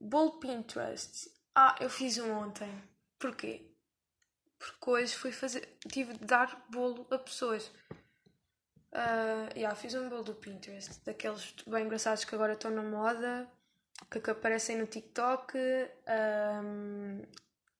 Bolo 0.00 0.40
Pinterest. 0.40 1.30
Ah, 1.54 1.76
eu 1.80 1.88
fiz 1.88 2.18
um 2.18 2.32
ontem. 2.32 2.68
Porquê? 3.20 3.70
Porque 4.58 4.90
hoje 4.90 5.14
fui 5.14 5.30
fazer. 5.30 5.78
Tive 5.88 6.14
de 6.14 6.24
dar 6.24 6.66
bolo 6.68 7.06
a 7.08 7.18
pessoas. 7.18 7.70
Uh, 8.92 9.46
yeah, 9.56 9.72
fiz 9.76 9.94
um 9.94 10.08
bolo 10.08 10.24
do 10.24 10.34
Pinterest, 10.34 11.00
daqueles 11.04 11.54
bem 11.68 11.84
engraçados 11.84 12.24
que 12.24 12.34
agora 12.34 12.54
estão 12.54 12.72
na 12.72 12.82
moda, 12.82 13.48
que, 14.10 14.18
que 14.18 14.30
aparecem 14.30 14.76
no 14.76 14.86
TikTok, 14.86 15.56
um, 15.56 17.22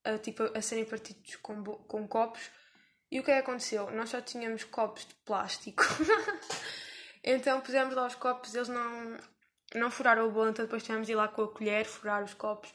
a, 0.05 0.19
tipo, 0.19 0.45
a 0.57 0.63
serem 0.63 0.85
partidos 0.85 1.35
com, 1.37 1.65
com 1.65 2.07
copos. 2.07 2.49
E 3.11 3.19
o 3.19 3.25
que 3.25 3.31
é 3.31 3.35
que 3.35 3.41
aconteceu? 3.49 3.91
Nós 3.91 4.11
só 4.11 4.21
tínhamos 4.21 4.65
copos 4.65 5.05
de 5.07 5.15
plástico. 5.25 5.83
então 7.25 7.61
pusemos 7.61 7.95
lá 7.95 8.07
os 8.07 8.15
copos, 8.15 8.55
eles 8.55 8.69
não, 8.69 9.17
não 9.75 9.91
furaram 9.91 10.29
o 10.29 10.31
bolo, 10.31 10.51
então 10.51 10.65
depois 10.65 10.83
tivemos 10.83 11.07
de 11.07 11.13
ir 11.13 11.17
lá 11.17 11.27
com 11.27 11.43
a 11.43 11.53
colher 11.53 11.85
furar 11.85 12.23
os 12.23 12.35
copos. 12.35 12.73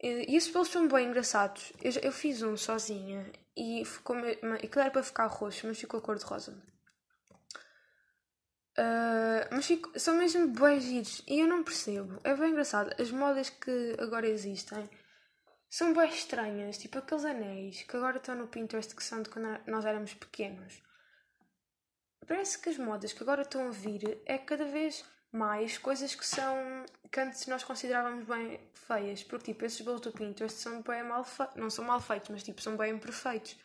E, 0.00 0.36
esses 0.36 0.52
bolos 0.52 0.68
são 0.68 0.86
bem 0.86 1.08
engraçados. 1.08 1.72
Eu, 1.82 1.92
eu 2.02 2.12
fiz 2.12 2.42
um 2.42 2.56
sozinha 2.56 3.30
e 3.56 3.84
ficou. 3.84 4.16
Aquilo 4.16 4.80
era 4.80 4.90
para 4.90 5.02
ficar 5.02 5.26
roxo, 5.26 5.66
mas 5.66 5.78
ficou 5.78 6.00
cor 6.00 6.16
de 6.16 6.24
rosa. 6.24 6.52
Uh, 8.78 9.48
mas 9.50 9.64
fico, 9.64 9.98
são 9.98 10.14
mesmo 10.16 10.48
bem 10.48 10.78
giros 10.78 11.22
e 11.26 11.40
eu 11.40 11.46
não 11.46 11.64
percebo. 11.64 12.20
É 12.22 12.34
bem 12.34 12.50
engraçado. 12.50 12.94
As 13.00 13.10
modas 13.10 13.48
que 13.48 13.96
agora 13.98 14.28
existem 14.28 14.88
são 15.68 15.92
bem 15.92 16.08
estranhas. 16.08 16.78
Tipo 16.78 16.98
aqueles 16.98 17.24
anéis 17.24 17.82
que 17.82 17.96
agora 17.96 18.18
estão 18.18 18.34
no 18.34 18.48
Pinterest 18.48 18.94
que 18.94 19.04
são 19.04 19.22
de 19.22 19.30
quando 19.30 19.60
nós 19.66 19.84
éramos 19.84 20.14
pequenos. 20.14 20.82
Parece 22.26 22.58
que 22.60 22.68
as 22.68 22.78
modas 22.78 23.12
que 23.12 23.22
agora 23.22 23.42
estão 23.42 23.68
a 23.68 23.70
vir 23.70 24.20
é 24.26 24.36
cada 24.36 24.64
vez 24.64 25.04
mais 25.30 25.78
coisas 25.78 26.14
que 26.14 26.26
são 26.26 26.84
que 27.12 27.20
antes 27.20 27.46
nós 27.46 27.62
considerávamos 27.62 28.24
bem 28.24 28.60
feias. 28.74 29.22
Porque 29.22 29.52
tipo, 29.52 29.64
esses 29.64 29.80
bolos 29.80 30.00
do 30.00 30.12
Pinterest 30.12 30.58
são 30.58 30.82
bem 30.82 31.02
mal 31.04 31.24
feitos. 31.24 31.56
Não 31.56 31.70
são 31.70 31.84
mal 31.84 32.00
feitos, 32.00 32.30
mas 32.30 32.42
tipo, 32.42 32.60
são 32.60 32.76
bem 32.76 32.94
imperfeitos. 32.94 33.58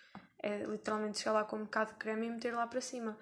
É 0.44 0.64
literalmente 0.64 1.20
chegar 1.20 1.34
lá 1.34 1.44
com 1.44 1.58
um 1.58 1.64
bocado 1.64 1.94
de 1.94 2.00
creme 2.00 2.28
e 2.28 2.32
meter 2.32 2.54
lá 2.54 2.68
para 2.68 2.82
cima. 2.82 3.18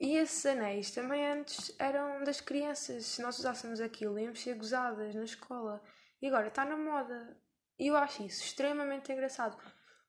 E 0.00 0.16
esses 0.16 0.44
anéis 0.44 0.90
também 0.90 1.26
antes 1.26 1.74
eram 1.78 2.24
das 2.24 2.40
crianças. 2.40 3.06
Se 3.06 3.22
nós 3.22 3.38
usássemos 3.38 3.80
aquilo, 3.80 4.18
íamos 4.18 4.42
ser 4.42 4.54
gozadas 4.54 5.14
na 5.14 5.24
escola. 5.24 5.82
E 6.20 6.26
agora 6.26 6.48
está 6.48 6.64
na 6.64 6.76
moda. 6.76 7.36
E 7.78 7.88
eu 7.88 7.96
acho 7.96 8.22
isso 8.22 8.42
extremamente 8.42 9.12
engraçado. 9.12 9.56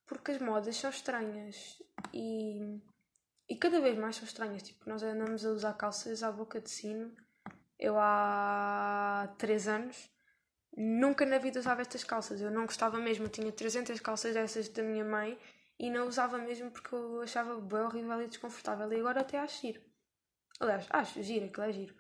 Porque 0.06 0.32
as 0.32 0.40
modas 0.40 0.76
são 0.76 0.90
estranhas. 0.90 1.82
E, 2.14 2.80
e 3.50 3.56
cada 3.56 3.82
vez 3.82 3.98
mais 3.98 4.16
são 4.16 4.26
estranhas. 4.26 4.64
Tipo, 4.64 4.88
nós 4.88 5.02
andamos 5.02 5.46
a 5.46 5.50
usar 5.50 5.74
calças 5.74 6.22
à 6.24 6.32
boca 6.32 6.62
de 6.62 6.70
sino. 6.70 7.16
Eu 7.78 7.96
há 7.98 9.34
3 9.38 9.68
anos 9.68 10.10
nunca 10.78 11.26
na 11.26 11.38
vida 11.38 11.60
usava 11.60 11.82
estas 11.82 12.04
calças. 12.04 12.42
Eu 12.42 12.52
não 12.52 12.66
gostava 12.66 12.98
mesmo. 13.00 13.26
Eu 13.26 13.30
tinha 13.30 13.52
300 13.52 14.00
calças 14.00 14.34
dessas 14.34 14.70
da 14.70 14.84
minha 14.84 15.06
mãe 15.06 15.38
e 15.80 15.90
não 15.90 16.08
usava 16.08 16.38
mesmo 16.38 16.72
porque 16.72 16.94
eu 16.94 17.22
achava 17.22 17.60
bem 17.60 17.80
horrível 17.80 18.22
e 18.22 18.28
desconfortável. 18.28 18.92
E 18.92 19.00
agora 19.00 19.22
até 19.22 19.40
acho 19.40 19.62
giro. 19.62 19.82
Aliás, 20.60 20.86
acho 20.90 21.22
giro, 21.22 21.46
aquilo 21.46 21.66
é 21.66 21.72
giro. 21.72 21.96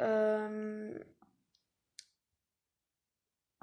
Um... 0.00 1.19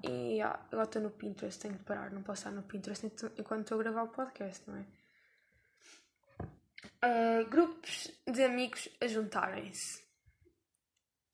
E 0.04 0.42
ah, 0.42 0.60
agora 0.72 0.86
estou 0.86 1.01
no 1.01 1.12
Pinterest, 1.12 1.60
tenho 1.60 1.75
de 1.75 1.84
parar, 1.84 2.12
não 2.12 2.22
posso 2.22 2.42
estar 2.42 2.51
no 2.51 2.63
Pinterest 2.63 3.06
enquanto 3.38 3.62
estou 3.62 3.80
a 3.80 3.84
gravar 3.84 4.04
o 4.04 4.10
podcast, 4.10 4.63
não 4.70 4.77
é? 4.77 4.86
Uh, 7.04 7.50
grupos 7.50 8.12
de 8.25 8.44
amigos 8.44 8.89
a 9.01 9.08
juntarem-se. 9.08 10.04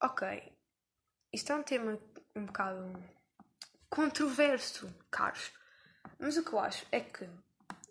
Ok. 0.01 0.53
Isto 1.31 1.51
é 1.51 1.55
um 1.55 1.63
tema 1.63 1.99
um 2.35 2.45
bocado 2.45 3.03
controverso, 3.89 4.93
caros. 5.11 5.51
Mas 6.19 6.37
o 6.37 6.43
que 6.43 6.53
eu 6.53 6.59
acho 6.59 6.85
é 6.91 6.99
que 6.99 7.29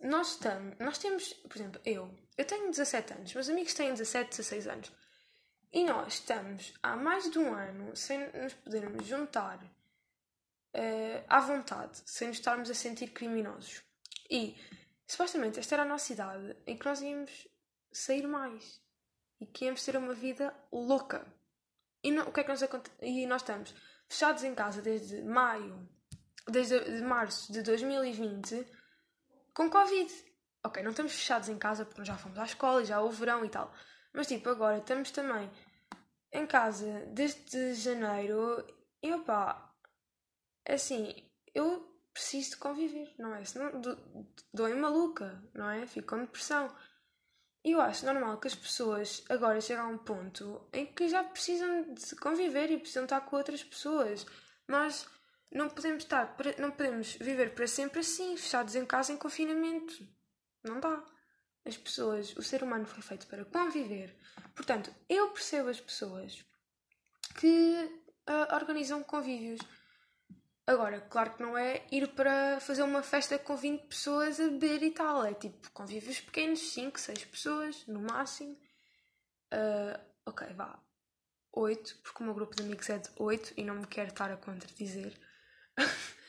nós 0.00 0.32
estamos, 0.32 0.76
nós 0.78 0.98
temos, 0.98 1.32
por 1.32 1.56
exemplo, 1.56 1.80
eu, 1.84 2.12
eu 2.36 2.44
tenho 2.44 2.70
17 2.70 3.14
anos, 3.14 3.34
meus 3.34 3.48
amigos 3.48 3.74
têm 3.74 3.90
17, 3.90 4.30
16 4.30 4.66
anos. 4.68 4.92
E 5.72 5.84
nós 5.84 6.14
estamos 6.14 6.74
há 6.82 6.96
mais 6.96 7.30
de 7.30 7.38
um 7.38 7.54
ano 7.54 7.94
sem 7.96 8.30
nos 8.32 8.52
podermos 8.54 9.06
juntar 9.06 9.58
uh, 10.74 11.24
à 11.28 11.40
vontade, 11.40 12.02
sem 12.06 12.28
nos 12.28 12.38
estarmos 12.38 12.70
a 12.70 12.74
sentir 12.74 13.08
criminosos. 13.08 13.82
E 14.30 14.56
supostamente 15.06 15.58
esta 15.58 15.74
era 15.74 15.82
a 15.82 15.86
nossa 15.86 16.12
idade 16.12 16.56
em 16.66 16.76
que 16.76 16.86
nós 16.86 17.00
íamos 17.00 17.48
sair 17.92 18.26
mais 18.26 18.80
e 19.40 19.46
que 19.46 19.66
íamos 19.66 19.84
ter 19.84 19.96
uma 19.96 20.14
vida 20.14 20.54
louca. 20.72 21.26
E 22.02 22.10
não, 22.10 22.28
o 22.28 22.32
que 22.32 22.40
é 22.40 22.44
que 22.44 22.50
nos 22.50 22.62
acontece? 22.62 22.96
E 23.02 23.26
nós 23.26 23.42
estamos 23.42 23.74
fechados 24.08 24.42
em 24.44 24.54
casa 24.54 24.82
desde 24.82 25.22
maio, 25.22 25.88
desde 26.48 26.78
de 26.80 27.02
março 27.02 27.52
de 27.52 27.62
2020 27.62 28.66
com 29.54 29.70
Covid. 29.70 30.12
Ok, 30.64 30.82
não 30.82 30.90
estamos 30.90 31.12
fechados 31.12 31.48
em 31.48 31.58
casa 31.58 31.84
porque 31.84 32.04
já 32.04 32.16
fomos 32.16 32.38
à 32.38 32.44
escola 32.44 32.82
e 32.82 32.86
já 32.86 33.00
houve 33.00 33.16
verão 33.18 33.44
e 33.44 33.48
tal. 33.48 33.72
Mas 34.12 34.26
tipo, 34.26 34.48
agora 34.48 34.78
estamos 34.78 35.10
também 35.10 35.50
em 36.32 36.46
casa 36.46 37.06
desde 37.08 37.74
janeiro 37.74 38.66
e 39.02 39.12
opá, 39.12 39.71
assim, 40.66 41.14
eu 41.54 41.88
preciso 42.12 42.50
de 42.50 42.56
conviver, 42.56 43.14
não 43.18 43.34
é? 43.34 43.44
Senão 43.44 43.80
dou-me 44.52 44.74
maluca, 44.74 45.42
não 45.54 45.68
é? 45.70 45.86
Fico 45.86 46.08
com 46.08 46.20
depressão. 46.20 46.74
E 47.64 47.72
eu 47.72 47.80
acho 47.80 48.04
normal 48.04 48.38
que 48.38 48.48
as 48.48 48.54
pessoas 48.54 49.24
agora 49.28 49.60
cheguem 49.60 49.84
a 49.84 49.86
um 49.86 49.98
ponto 49.98 50.68
em 50.72 50.86
que 50.86 51.08
já 51.08 51.22
precisam 51.22 51.94
de 51.94 52.16
conviver 52.16 52.70
e 52.70 52.78
precisam 52.78 53.04
estar 53.04 53.20
com 53.20 53.36
outras 53.36 53.62
pessoas. 53.62 54.26
Nós 54.66 55.06
não 55.50 55.68
podemos 55.68 56.02
estar, 56.02 56.34
não 56.58 56.70
podemos 56.72 57.14
viver 57.14 57.54
para 57.54 57.66
sempre 57.66 58.00
assim, 58.00 58.36
fechados 58.36 58.74
em 58.74 58.84
casa 58.84 59.12
em 59.12 59.16
confinamento. 59.16 59.94
Não 60.64 60.80
dá. 60.80 61.04
As 61.64 61.76
pessoas, 61.76 62.34
o 62.36 62.42
ser 62.42 62.64
humano 62.64 62.84
foi 62.84 63.02
feito 63.02 63.28
para 63.28 63.44
conviver. 63.44 64.16
Portanto, 64.56 64.92
eu 65.08 65.30
percebo 65.30 65.68
as 65.68 65.80
pessoas 65.80 66.44
que 67.38 68.02
uh, 68.28 68.54
organizam 68.54 69.02
convívios. 69.04 69.60
Agora, 70.66 71.00
claro 71.00 71.34
que 71.34 71.42
não 71.42 71.58
é 71.58 71.84
ir 71.90 72.08
para 72.08 72.60
fazer 72.60 72.82
uma 72.82 73.02
festa 73.02 73.38
com 73.38 73.56
20 73.56 73.82
pessoas 73.88 74.38
a 74.38 74.44
beber 74.44 74.82
e 74.82 74.90
tal. 74.92 75.24
É 75.24 75.34
tipo 75.34 75.70
convívios 75.72 76.20
pequenos, 76.20 76.60
5, 76.72 77.00
6 77.00 77.24
pessoas, 77.24 77.86
no 77.86 78.00
máximo. 78.00 78.56
Uh, 79.52 80.00
ok, 80.24 80.46
vá. 80.54 80.78
8, 81.52 81.98
porque 82.02 82.22
o 82.22 82.26
meu 82.26 82.34
grupo 82.34 82.54
de 82.56 82.62
amigos 82.62 82.88
é 82.88 82.98
de 82.98 83.10
8 83.16 83.54
e 83.56 83.64
não 83.64 83.74
me 83.74 83.86
quero 83.86 84.08
estar 84.08 84.30
a 84.30 84.36
contradizer. 84.36 85.12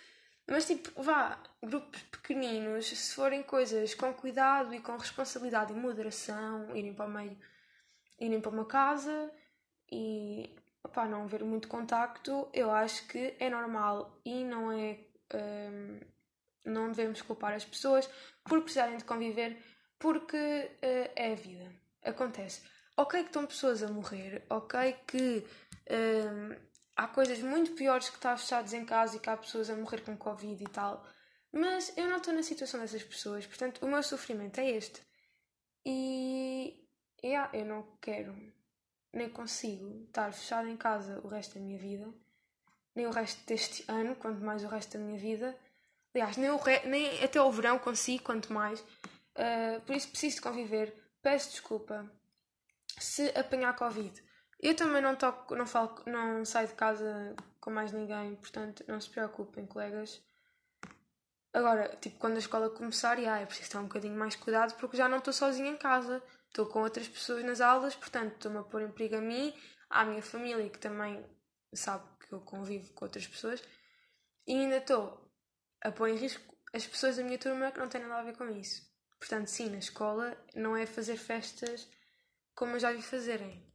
Mas 0.47 0.65
tipo, 0.65 1.01
vá, 1.01 1.41
grupos 1.61 2.01
pequeninos, 2.03 2.87
se 2.87 3.15
forem 3.15 3.41
coisas 3.43 3.95
com 3.95 4.13
cuidado 4.13 4.73
e 4.73 4.81
com 4.81 4.97
responsabilidade 4.97 5.71
e 5.71 5.75
moderação, 5.75 6.75
irem 6.75 6.93
para 6.93 7.05
o 7.05 7.09
meio, 7.09 7.37
irem 8.19 8.41
para 8.41 8.51
uma 8.51 8.65
casa 8.65 9.31
e 9.89 10.53
opá, 10.83 11.05
não 11.05 11.23
haver 11.23 11.43
muito 11.43 11.67
contacto, 11.67 12.47
eu 12.53 12.69
acho 12.71 13.07
que 13.07 13.35
é 13.39 13.49
normal 13.49 14.19
e 14.25 14.43
não 14.43 14.71
é. 14.71 14.99
Um, 15.33 15.99
não 16.65 16.91
devemos 16.91 17.21
culpar 17.21 17.53
as 17.53 17.65
pessoas 17.65 18.09
por 18.45 18.61
precisarem 18.61 18.97
de 18.97 19.03
conviver, 19.03 19.57
porque 19.99 20.37
uh, 20.37 21.11
é 21.15 21.31
a 21.31 21.35
vida. 21.35 21.71
Acontece. 22.03 22.61
Ok, 22.95 23.21
que 23.21 23.29
estão 23.29 23.45
pessoas 23.45 23.81
a 23.81 23.87
morrer, 23.87 24.45
ok, 24.49 24.95
que 25.07 25.43
um, 25.89 26.55
há 26.95 27.07
coisas 27.07 27.39
muito 27.39 27.71
piores 27.71 28.09
que 28.09 28.15
estar 28.15 28.37
fechados 28.37 28.71
em 28.73 28.85
casa 28.85 29.17
e 29.17 29.19
que 29.19 29.29
há 29.29 29.35
pessoas 29.35 29.69
a 29.69 29.75
morrer 29.75 30.01
com 30.01 30.15
Covid 30.15 30.63
e 30.63 30.67
tal, 30.67 31.03
mas 31.51 31.91
eu 31.97 32.07
não 32.07 32.17
estou 32.17 32.33
na 32.33 32.43
situação 32.43 32.79
dessas 32.79 33.03
pessoas, 33.03 33.47
portanto, 33.47 33.83
o 33.83 33.87
meu 33.87 34.03
sofrimento 34.03 34.59
é 34.59 34.69
este. 34.71 35.01
E. 35.85 36.79
Yeah, 37.23 37.49
eu 37.57 37.65
não 37.65 37.97
quero 38.01 38.35
nem 39.13 39.29
consigo 39.29 40.05
estar 40.07 40.33
fechada 40.33 40.67
em 40.67 40.75
casa 40.75 41.21
o 41.23 41.27
resto 41.27 41.55
da 41.55 41.61
minha 41.61 41.77
vida, 41.77 42.11
nem 42.95 43.05
o 43.05 43.11
resto 43.11 43.45
deste 43.45 43.85
ano, 43.87 44.15
quanto 44.15 44.43
mais 44.43 44.63
o 44.63 44.67
resto 44.67 44.97
da 44.97 45.03
minha 45.03 45.17
vida. 45.17 45.55
Aliás, 46.13 46.37
nem, 46.37 46.55
re... 46.57 46.87
nem 46.87 47.23
até 47.23 47.41
o 47.41 47.51
verão 47.51 47.79
consigo, 47.79 48.23
quanto 48.23 48.51
mais. 48.51 48.79
Uh, 48.81 49.81
por 49.85 49.95
isso 49.95 50.09
preciso 50.09 50.37
de 50.37 50.41
conviver. 50.41 50.93
Peço 51.21 51.51
desculpa 51.51 52.11
se 52.99 53.29
apanhar 53.37 53.75
Covid. 53.75 54.23
Eu 54.59 54.75
também 54.75 55.01
não 55.01 55.15
toco, 55.15 55.55
não 55.55 55.65
falo, 55.65 56.01
não 56.05 56.45
saio 56.45 56.67
de 56.67 56.73
casa 56.73 57.35
com 57.59 57.71
mais 57.71 57.91
ninguém, 57.91 58.35
portanto 58.35 58.83
não 58.87 58.99
se 58.99 59.09
preocupem, 59.09 59.65
colegas. 59.65 60.21
Agora, 61.53 61.95
tipo, 62.01 62.17
quando 62.17 62.35
a 62.35 62.39
escola 62.39 62.69
começar, 62.69 63.19
já, 63.21 63.39
é 63.39 63.45
preciso 63.45 63.71
ter 63.71 63.77
um 63.77 63.83
bocadinho 63.83 64.17
mais 64.17 64.35
cuidado 64.35 64.73
porque 64.75 64.97
já 64.97 65.07
não 65.07 65.17
estou 65.17 65.33
sozinha 65.33 65.69
em 65.69 65.77
casa 65.77 66.21
estou 66.53 66.67
com 66.67 66.83
outras 66.83 67.07
pessoas 67.07 67.43
nas 67.43 67.59
aulas, 67.59 67.95
portanto 67.95 68.33
estou-me 68.33 68.59
a 68.59 68.63
pôr 68.63 68.83
em 68.83 68.91
perigo 68.91 69.15
a 69.15 69.21
mim, 69.21 69.51
à 69.89 70.05
minha 70.05 70.21
família 70.21 70.69
que 70.69 70.77
também 70.77 71.25
sabe 71.73 72.07
que 72.19 72.31
eu 72.31 72.41
convivo 72.41 72.93
com 72.93 73.05
outras 73.05 73.25
pessoas, 73.25 73.63
e 74.45 74.53
ainda 74.53 74.77
estou 74.77 75.31
a 75.81 75.91
pôr 75.91 76.09
em 76.09 76.15
risco 76.15 76.55
as 76.71 76.85
pessoas 76.85 77.17
da 77.17 77.23
minha 77.23 77.39
turma 77.39 77.71
que 77.71 77.79
não 77.79 77.89
têm 77.89 78.01
nada 78.01 78.21
a 78.21 78.23
ver 78.23 78.37
com 78.37 78.47
isso. 78.49 78.87
Portanto, 79.19 79.47
sim, 79.47 79.69
na 79.69 79.79
escola 79.79 80.37
não 80.53 80.77
é 80.77 80.85
fazer 80.85 81.17
festas 81.17 81.89
como 82.53 82.73
eu 82.73 82.79
já 82.79 82.91
vi 82.91 83.01
fazerem. 83.01 83.65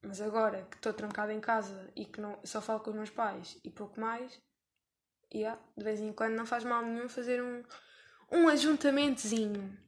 Mas 0.00 0.20
agora 0.20 0.64
que 0.70 0.76
estou 0.76 0.92
trancada 0.92 1.32
em 1.32 1.40
casa 1.40 1.90
e 1.96 2.04
que 2.04 2.20
não, 2.20 2.38
só 2.44 2.60
falo 2.60 2.80
com 2.80 2.90
os 2.90 2.96
meus 2.96 3.10
pais 3.10 3.58
e 3.64 3.70
pouco 3.70 4.00
mais, 4.00 4.40
yeah, 5.34 5.60
de 5.76 5.82
vez 5.82 5.98
em 5.98 6.12
quando 6.12 6.34
não 6.34 6.46
faz 6.46 6.62
mal 6.62 6.84
nenhum 6.84 7.08
fazer 7.08 7.42
um, 7.42 7.64
um 8.30 8.48
ajuntamentozinho. 8.48 9.87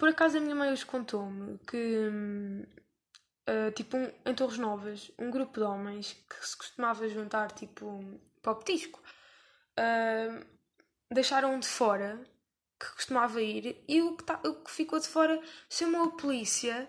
Por 0.00 0.08
acaso 0.08 0.38
a 0.38 0.40
minha 0.40 0.54
mãe 0.54 0.72
hoje 0.72 0.86
contou-me 0.86 1.58
que, 1.58 2.08
uh, 3.46 3.70
tipo, 3.72 3.98
um, 3.98 4.10
em 4.24 4.34
Torres 4.34 4.56
Novas, 4.56 5.12
um 5.18 5.30
grupo 5.30 5.60
de 5.60 5.66
homens 5.66 6.16
que 6.26 6.48
se 6.48 6.56
costumava 6.56 7.06
juntar, 7.06 7.52
tipo, 7.52 8.02
para 8.40 8.52
o 8.52 8.56
petisco, 8.56 8.98
uh, 9.78 10.42
deixaram 11.12 11.60
de 11.60 11.68
fora, 11.68 12.18
que 12.80 12.90
costumava 12.94 13.42
ir, 13.42 13.84
e 13.86 14.00
o 14.00 14.16
que, 14.16 14.24
tá, 14.24 14.40
o 14.42 14.54
que 14.54 14.70
ficou 14.70 14.98
de 14.98 15.06
fora 15.06 15.38
chamou 15.68 16.04
a 16.04 16.12
polícia 16.12 16.88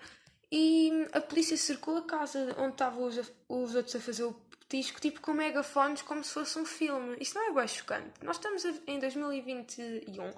e 0.50 1.06
a 1.12 1.20
polícia 1.20 1.58
cercou 1.58 1.98
a 1.98 2.06
casa 2.06 2.56
onde 2.60 2.72
estavam 2.72 3.04
os, 3.04 3.18
os 3.50 3.76
outros 3.76 3.94
a 3.94 4.00
fazer 4.00 4.24
o 4.24 4.34
petisco, 4.62 5.02
tipo 5.02 5.20
com 5.20 5.34
megafones, 5.34 6.02
como 6.02 6.24
se 6.24 6.32
fosse 6.32 6.58
um 6.58 6.66
filme. 6.66 7.18
Isto 7.20 7.36
não 7.36 7.50
é 7.50 7.54
bem 7.56 7.68
chocante. 7.68 8.24
Nós 8.24 8.38
estamos 8.38 8.64
em 8.88 9.00
2021 9.00 10.32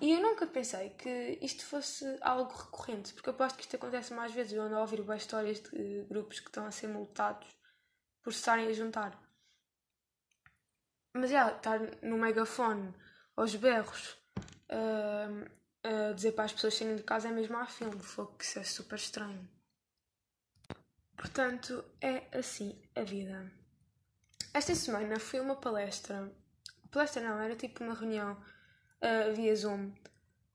e 0.00 0.12
eu 0.12 0.20
nunca 0.20 0.46
pensei 0.46 0.90
que 0.90 1.38
isto 1.40 1.64
fosse 1.64 2.04
algo 2.20 2.52
recorrente, 2.52 3.14
porque 3.14 3.30
aposto 3.30 3.56
que 3.56 3.62
isto 3.62 3.76
acontece 3.76 4.12
mais 4.12 4.32
vezes. 4.32 4.52
Eu 4.52 4.62
ando 4.62 4.76
a 4.76 4.80
ouvir 4.80 5.00
boas 5.02 5.22
histórias 5.22 5.60
de 5.60 6.04
grupos 6.08 6.38
que 6.38 6.48
estão 6.48 6.66
a 6.66 6.70
ser 6.70 6.88
multados 6.88 7.48
por 8.22 8.32
se 8.32 8.40
estarem 8.40 8.68
a 8.68 8.72
juntar. 8.72 9.18
Mas 11.14 11.30
já, 11.30 11.50
estar 11.50 11.80
no 12.02 12.18
megafone, 12.18 12.94
aos 13.34 13.54
berros, 13.54 14.18
uh, 14.70 15.50
a 15.82 16.12
dizer 16.12 16.32
para 16.32 16.44
as 16.44 16.52
pessoas 16.52 16.74
saírem 16.74 16.96
de 16.96 17.02
casa 17.02 17.28
é 17.28 17.32
mesmo 17.32 17.56
a 17.56 17.66
filme. 17.66 18.02
Foi 18.02 18.26
que 18.36 18.44
isso 18.44 18.58
é 18.58 18.64
super 18.64 18.96
estranho. 18.96 19.48
Portanto, 21.16 21.82
é 22.02 22.36
assim 22.36 22.82
a 22.94 23.00
vida. 23.00 23.50
Esta 24.52 24.74
semana 24.74 25.18
fui 25.18 25.38
a 25.38 25.42
uma 25.42 25.56
palestra. 25.56 26.30
Palestra 26.90 27.22
não, 27.22 27.40
era 27.40 27.56
tipo 27.56 27.82
uma 27.82 27.94
reunião 27.94 28.36
uh, 29.02 29.34
via 29.34 29.54
Zoom 29.54 29.90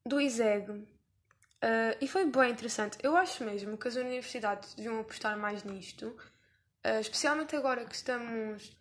do 0.06 0.20
ISEG 0.20 0.70
uh, 0.70 0.86
e 2.00 2.08
foi 2.08 2.26
bem 2.26 2.52
interessante. 2.52 2.98
Eu 3.02 3.16
acho 3.16 3.44
mesmo 3.44 3.78
que 3.78 3.88
as 3.88 3.96
universidades 3.96 4.74
deviam 4.74 5.00
apostar 5.00 5.38
mais 5.38 5.64
nisto, 5.64 6.08
uh, 6.08 7.00
especialmente 7.00 7.56
agora 7.56 7.86
que 7.86 7.96
estamos 7.96 8.80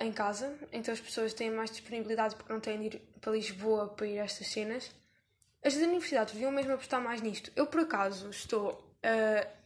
em 0.00 0.12
casa, 0.12 0.56
então 0.72 0.94
as 0.94 1.00
pessoas 1.00 1.34
têm 1.34 1.50
mais 1.50 1.68
disponibilidade 1.68 2.36
porque 2.36 2.52
não 2.52 2.60
têm 2.60 2.78
de 2.78 2.96
ir 2.96 3.02
para 3.20 3.32
Lisboa 3.32 3.88
para 3.88 4.06
ir 4.06 4.20
a 4.20 4.24
estas 4.24 4.46
cenas. 4.46 4.90
As 5.64 5.74
universidades 5.74 6.32
deviam 6.32 6.52
mesmo 6.52 6.74
apostar 6.74 7.02
mais 7.02 7.20
nisto. 7.20 7.50
Eu, 7.56 7.66
por 7.66 7.80
acaso, 7.80 8.30
estou 8.30 8.88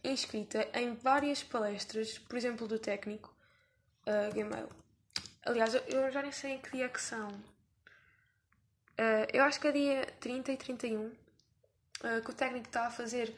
inscrita 0.03 0.67
em 0.73 0.95
várias 0.95 1.43
palestras, 1.43 2.17
por 2.17 2.35
exemplo, 2.35 2.67
do 2.67 2.79
técnico 2.79 3.31
uh, 4.07 4.33
Gmail. 4.33 4.69
Aliás, 5.45 5.73
eu 5.87 6.11
já 6.11 6.21
nem 6.21 6.31
sei 6.31 6.53
em 6.53 6.59
que 6.59 6.71
dia 6.71 6.85
é 6.85 6.89
que 6.89 7.01
são. 7.01 7.29
Uh, 8.99 9.25
eu 9.31 9.45
acho 9.45 9.61
que 9.61 9.67
é 9.69 9.71
dia 9.71 10.05
30 10.19 10.51
e 10.51 10.57
31 10.57 11.05
uh, 11.05 11.15
eh, 12.03 12.19
que 12.19 12.31
o 12.31 12.33
técnico 12.33 12.67
está 12.67 12.87
a 12.87 12.91
fazer 12.91 13.33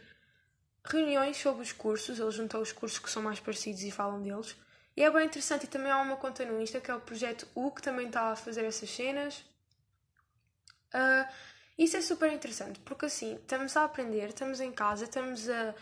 reuniões 0.83 1.37
sobre 1.37 1.61
os 1.61 1.71
cursos, 1.71 2.19
ele 2.19 2.31
juntou 2.31 2.59
os 2.61 2.71
cursos 2.71 2.97
que 2.97 3.07
são 3.07 3.21
mais 3.21 3.39
parecidos 3.39 3.83
e 3.83 3.91
falam 3.91 4.23
deles. 4.23 4.55
E 4.97 5.03
é 5.03 5.11
bem 5.11 5.27
interessante, 5.27 5.65
e 5.65 5.67
também 5.67 5.91
há 5.91 5.99
uma 5.99 6.17
conta 6.17 6.43
no 6.45 6.59
Insta 6.59 6.81
que 6.81 6.89
é 6.89 6.95
o 6.95 6.99
Projeto 6.99 7.47
U, 7.53 7.69
que 7.69 7.79
também 7.79 8.07
está 8.07 8.31
a 8.31 8.35
fazer 8.35 8.65
essas 8.65 8.89
cenas. 8.89 9.37
Uh, 10.95 11.31
isso 11.77 11.95
é 11.95 12.01
super 12.01 12.33
interessante, 12.33 12.79
porque 12.79 13.05
assim, 13.05 13.35
estamos 13.35 13.77
a 13.77 13.83
aprender, 13.83 14.29
estamos 14.29 14.59
em 14.59 14.71
casa, 14.71 15.03
estamos 15.03 15.47
a 15.47 15.75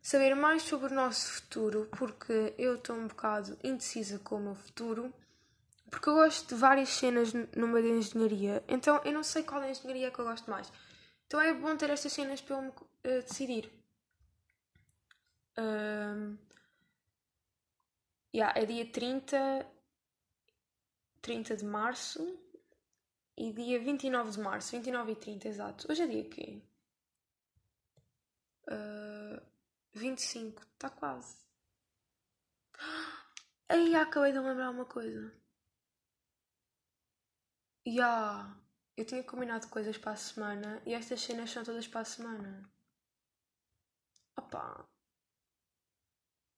saber 0.00 0.36
mais 0.36 0.62
sobre 0.62 0.92
o 0.92 0.94
nosso 0.94 1.32
futuro, 1.32 1.88
porque 1.98 2.54
eu 2.56 2.76
estou 2.76 2.94
um 2.94 3.08
bocado 3.08 3.58
indecisa 3.64 4.20
com 4.20 4.36
o 4.36 4.40
meu 4.40 4.54
futuro. 4.54 5.12
Porque 5.94 6.08
eu 6.08 6.14
gosto 6.14 6.48
de 6.48 6.60
várias 6.60 6.88
cenas 6.88 7.32
meio 7.32 7.72
da 7.72 7.88
engenharia, 7.88 8.64
então 8.66 9.00
eu 9.04 9.12
não 9.12 9.22
sei 9.22 9.44
qual 9.44 9.62
é 9.62 9.70
engenharia 9.70 10.10
que 10.10 10.18
eu 10.18 10.24
gosto 10.24 10.50
mais. 10.50 10.70
Então 11.24 11.40
é 11.40 11.54
bom 11.54 11.76
ter 11.76 11.88
estas 11.88 12.12
cenas 12.12 12.40
para 12.40 12.56
eu 12.56 12.62
me 12.62 12.68
uh, 12.70 13.22
decidir. 13.22 13.70
Um, 15.56 16.36
yeah, 18.34 18.58
é 18.58 18.66
dia 18.66 18.90
30, 18.90 19.64
30 21.22 21.56
de 21.58 21.64
março 21.64 22.40
e 23.36 23.52
dia 23.52 23.78
29 23.78 24.32
de 24.32 24.40
março, 24.40 24.72
29 24.72 25.12
e 25.12 25.16
30, 25.16 25.48
exato. 25.48 25.92
Hoje 25.92 26.02
é 26.02 26.06
dia 26.08 26.28
quê? 26.28 26.60
Uh, 28.66 29.40
25, 29.92 30.60
está 30.60 30.90
quase. 30.90 31.36
Aí 33.68 33.94
acabei 33.94 34.32
de 34.32 34.40
lembrar 34.40 34.70
uma 34.70 34.86
coisa. 34.86 35.43
Ya, 37.86 38.56
eu 38.96 39.04
tinha 39.04 39.22
combinado 39.22 39.68
coisas 39.68 39.98
para 39.98 40.12
a 40.12 40.16
semana 40.16 40.80
e 40.86 40.94
estas 40.94 41.20
cenas 41.20 41.50
são 41.50 41.62
todas 41.62 41.86
para 41.86 42.00
a 42.00 42.04
semana. 42.04 42.70
Opa. 44.36 44.88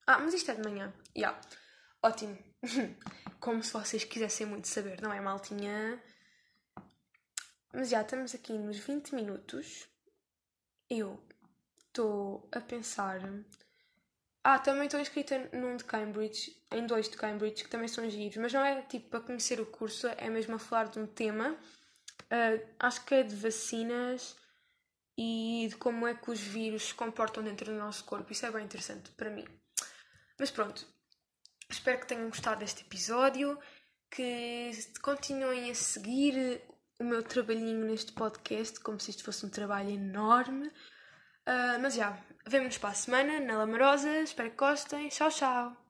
Ah, 0.06 0.18
mas 0.20 0.34
isto 0.34 0.50
é 0.50 0.54
de 0.54 0.62
manhã. 0.62 0.94
Yeah. 1.16 1.40
Ótimo. 2.02 2.38
Como 3.40 3.62
se 3.62 3.72
vocês 3.72 4.04
quisessem 4.04 4.46
muito 4.46 4.68
saber, 4.68 5.00
não 5.02 5.12
é, 5.12 5.20
maltinha? 5.20 6.00
Mas 7.72 7.88
já 7.88 8.02
estamos 8.02 8.34
aqui 8.34 8.52
nos 8.52 8.78
20 8.78 9.14
minutos. 9.14 9.88
Eu 10.88 11.20
estou 11.88 12.48
a 12.52 12.60
pensar. 12.60 13.20
Ah, 14.48 14.61
também 14.61 14.85
estou 14.85 15.00
inscrita 15.00 15.50
num 15.52 15.76
de 15.76 15.82
Cambridge, 15.82 16.56
em 16.70 16.87
dois 16.87 17.09
de 17.09 17.16
Cambridge, 17.16 17.64
que 17.64 17.68
também 17.68 17.88
são 17.88 18.09
giros, 18.09 18.37
mas 18.37 18.52
não 18.52 18.64
é 18.64 18.80
tipo 18.82 19.09
para 19.11 19.18
conhecer 19.18 19.61
o 19.61 19.66
curso, 19.66 20.06
é 20.06 20.30
mesmo 20.30 20.54
a 20.54 20.59
falar 20.61 20.85
de 20.85 21.00
um 21.00 21.06
tema. 21.09 21.59
Uh, 22.30 22.64
acho 22.78 23.04
que 23.04 23.16
é 23.16 23.24
de 23.24 23.35
vacinas 23.35 24.37
e 25.18 25.66
de 25.68 25.74
como 25.74 26.06
é 26.06 26.14
que 26.14 26.30
os 26.30 26.38
vírus 26.38 26.85
se 26.85 26.94
comportam 26.94 27.42
dentro 27.42 27.66
do 27.66 27.76
nosso 27.76 28.04
corpo. 28.04 28.30
Isso 28.30 28.46
é 28.46 28.50
bem 28.52 28.64
interessante 28.64 29.11
para 29.16 29.30
mim. 29.30 29.44
Mas 30.38 30.52
pronto, 30.52 30.87
espero 31.68 31.98
que 31.98 32.06
tenham 32.06 32.28
gostado 32.28 32.61
deste 32.61 32.82
episódio, 32.82 33.59
que 34.09 34.70
continuem 35.02 35.72
a 35.72 35.74
seguir 35.74 36.62
o 37.00 37.04
meu 37.04 37.20
trabalhinho 37.24 37.85
neste 37.85 38.12
podcast, 38.12 38.78
como 38.78 39.00
se 39.00 39.11
isto 39.11 39.24
fosse 39.24 39.44
um 39.44 39.50
trabalho 39.50 39.90
enorme. 39.90 40.70
Uh, 41.46 41.78
mas 41.80 41.94
já, 41.94 42.16
vemo-nos 42.46 42.78
para 42.78 42.90
a 42.90 42.94
semana 42.94 43.40
na 43.40 43.59
Lamarosa. 43.59 44.20
Espero 44.20 44.50
que 44.50 44.56
gostem. 44.56 45.09
Tchau, 45.09 45.30
tchau! 45.30 45.86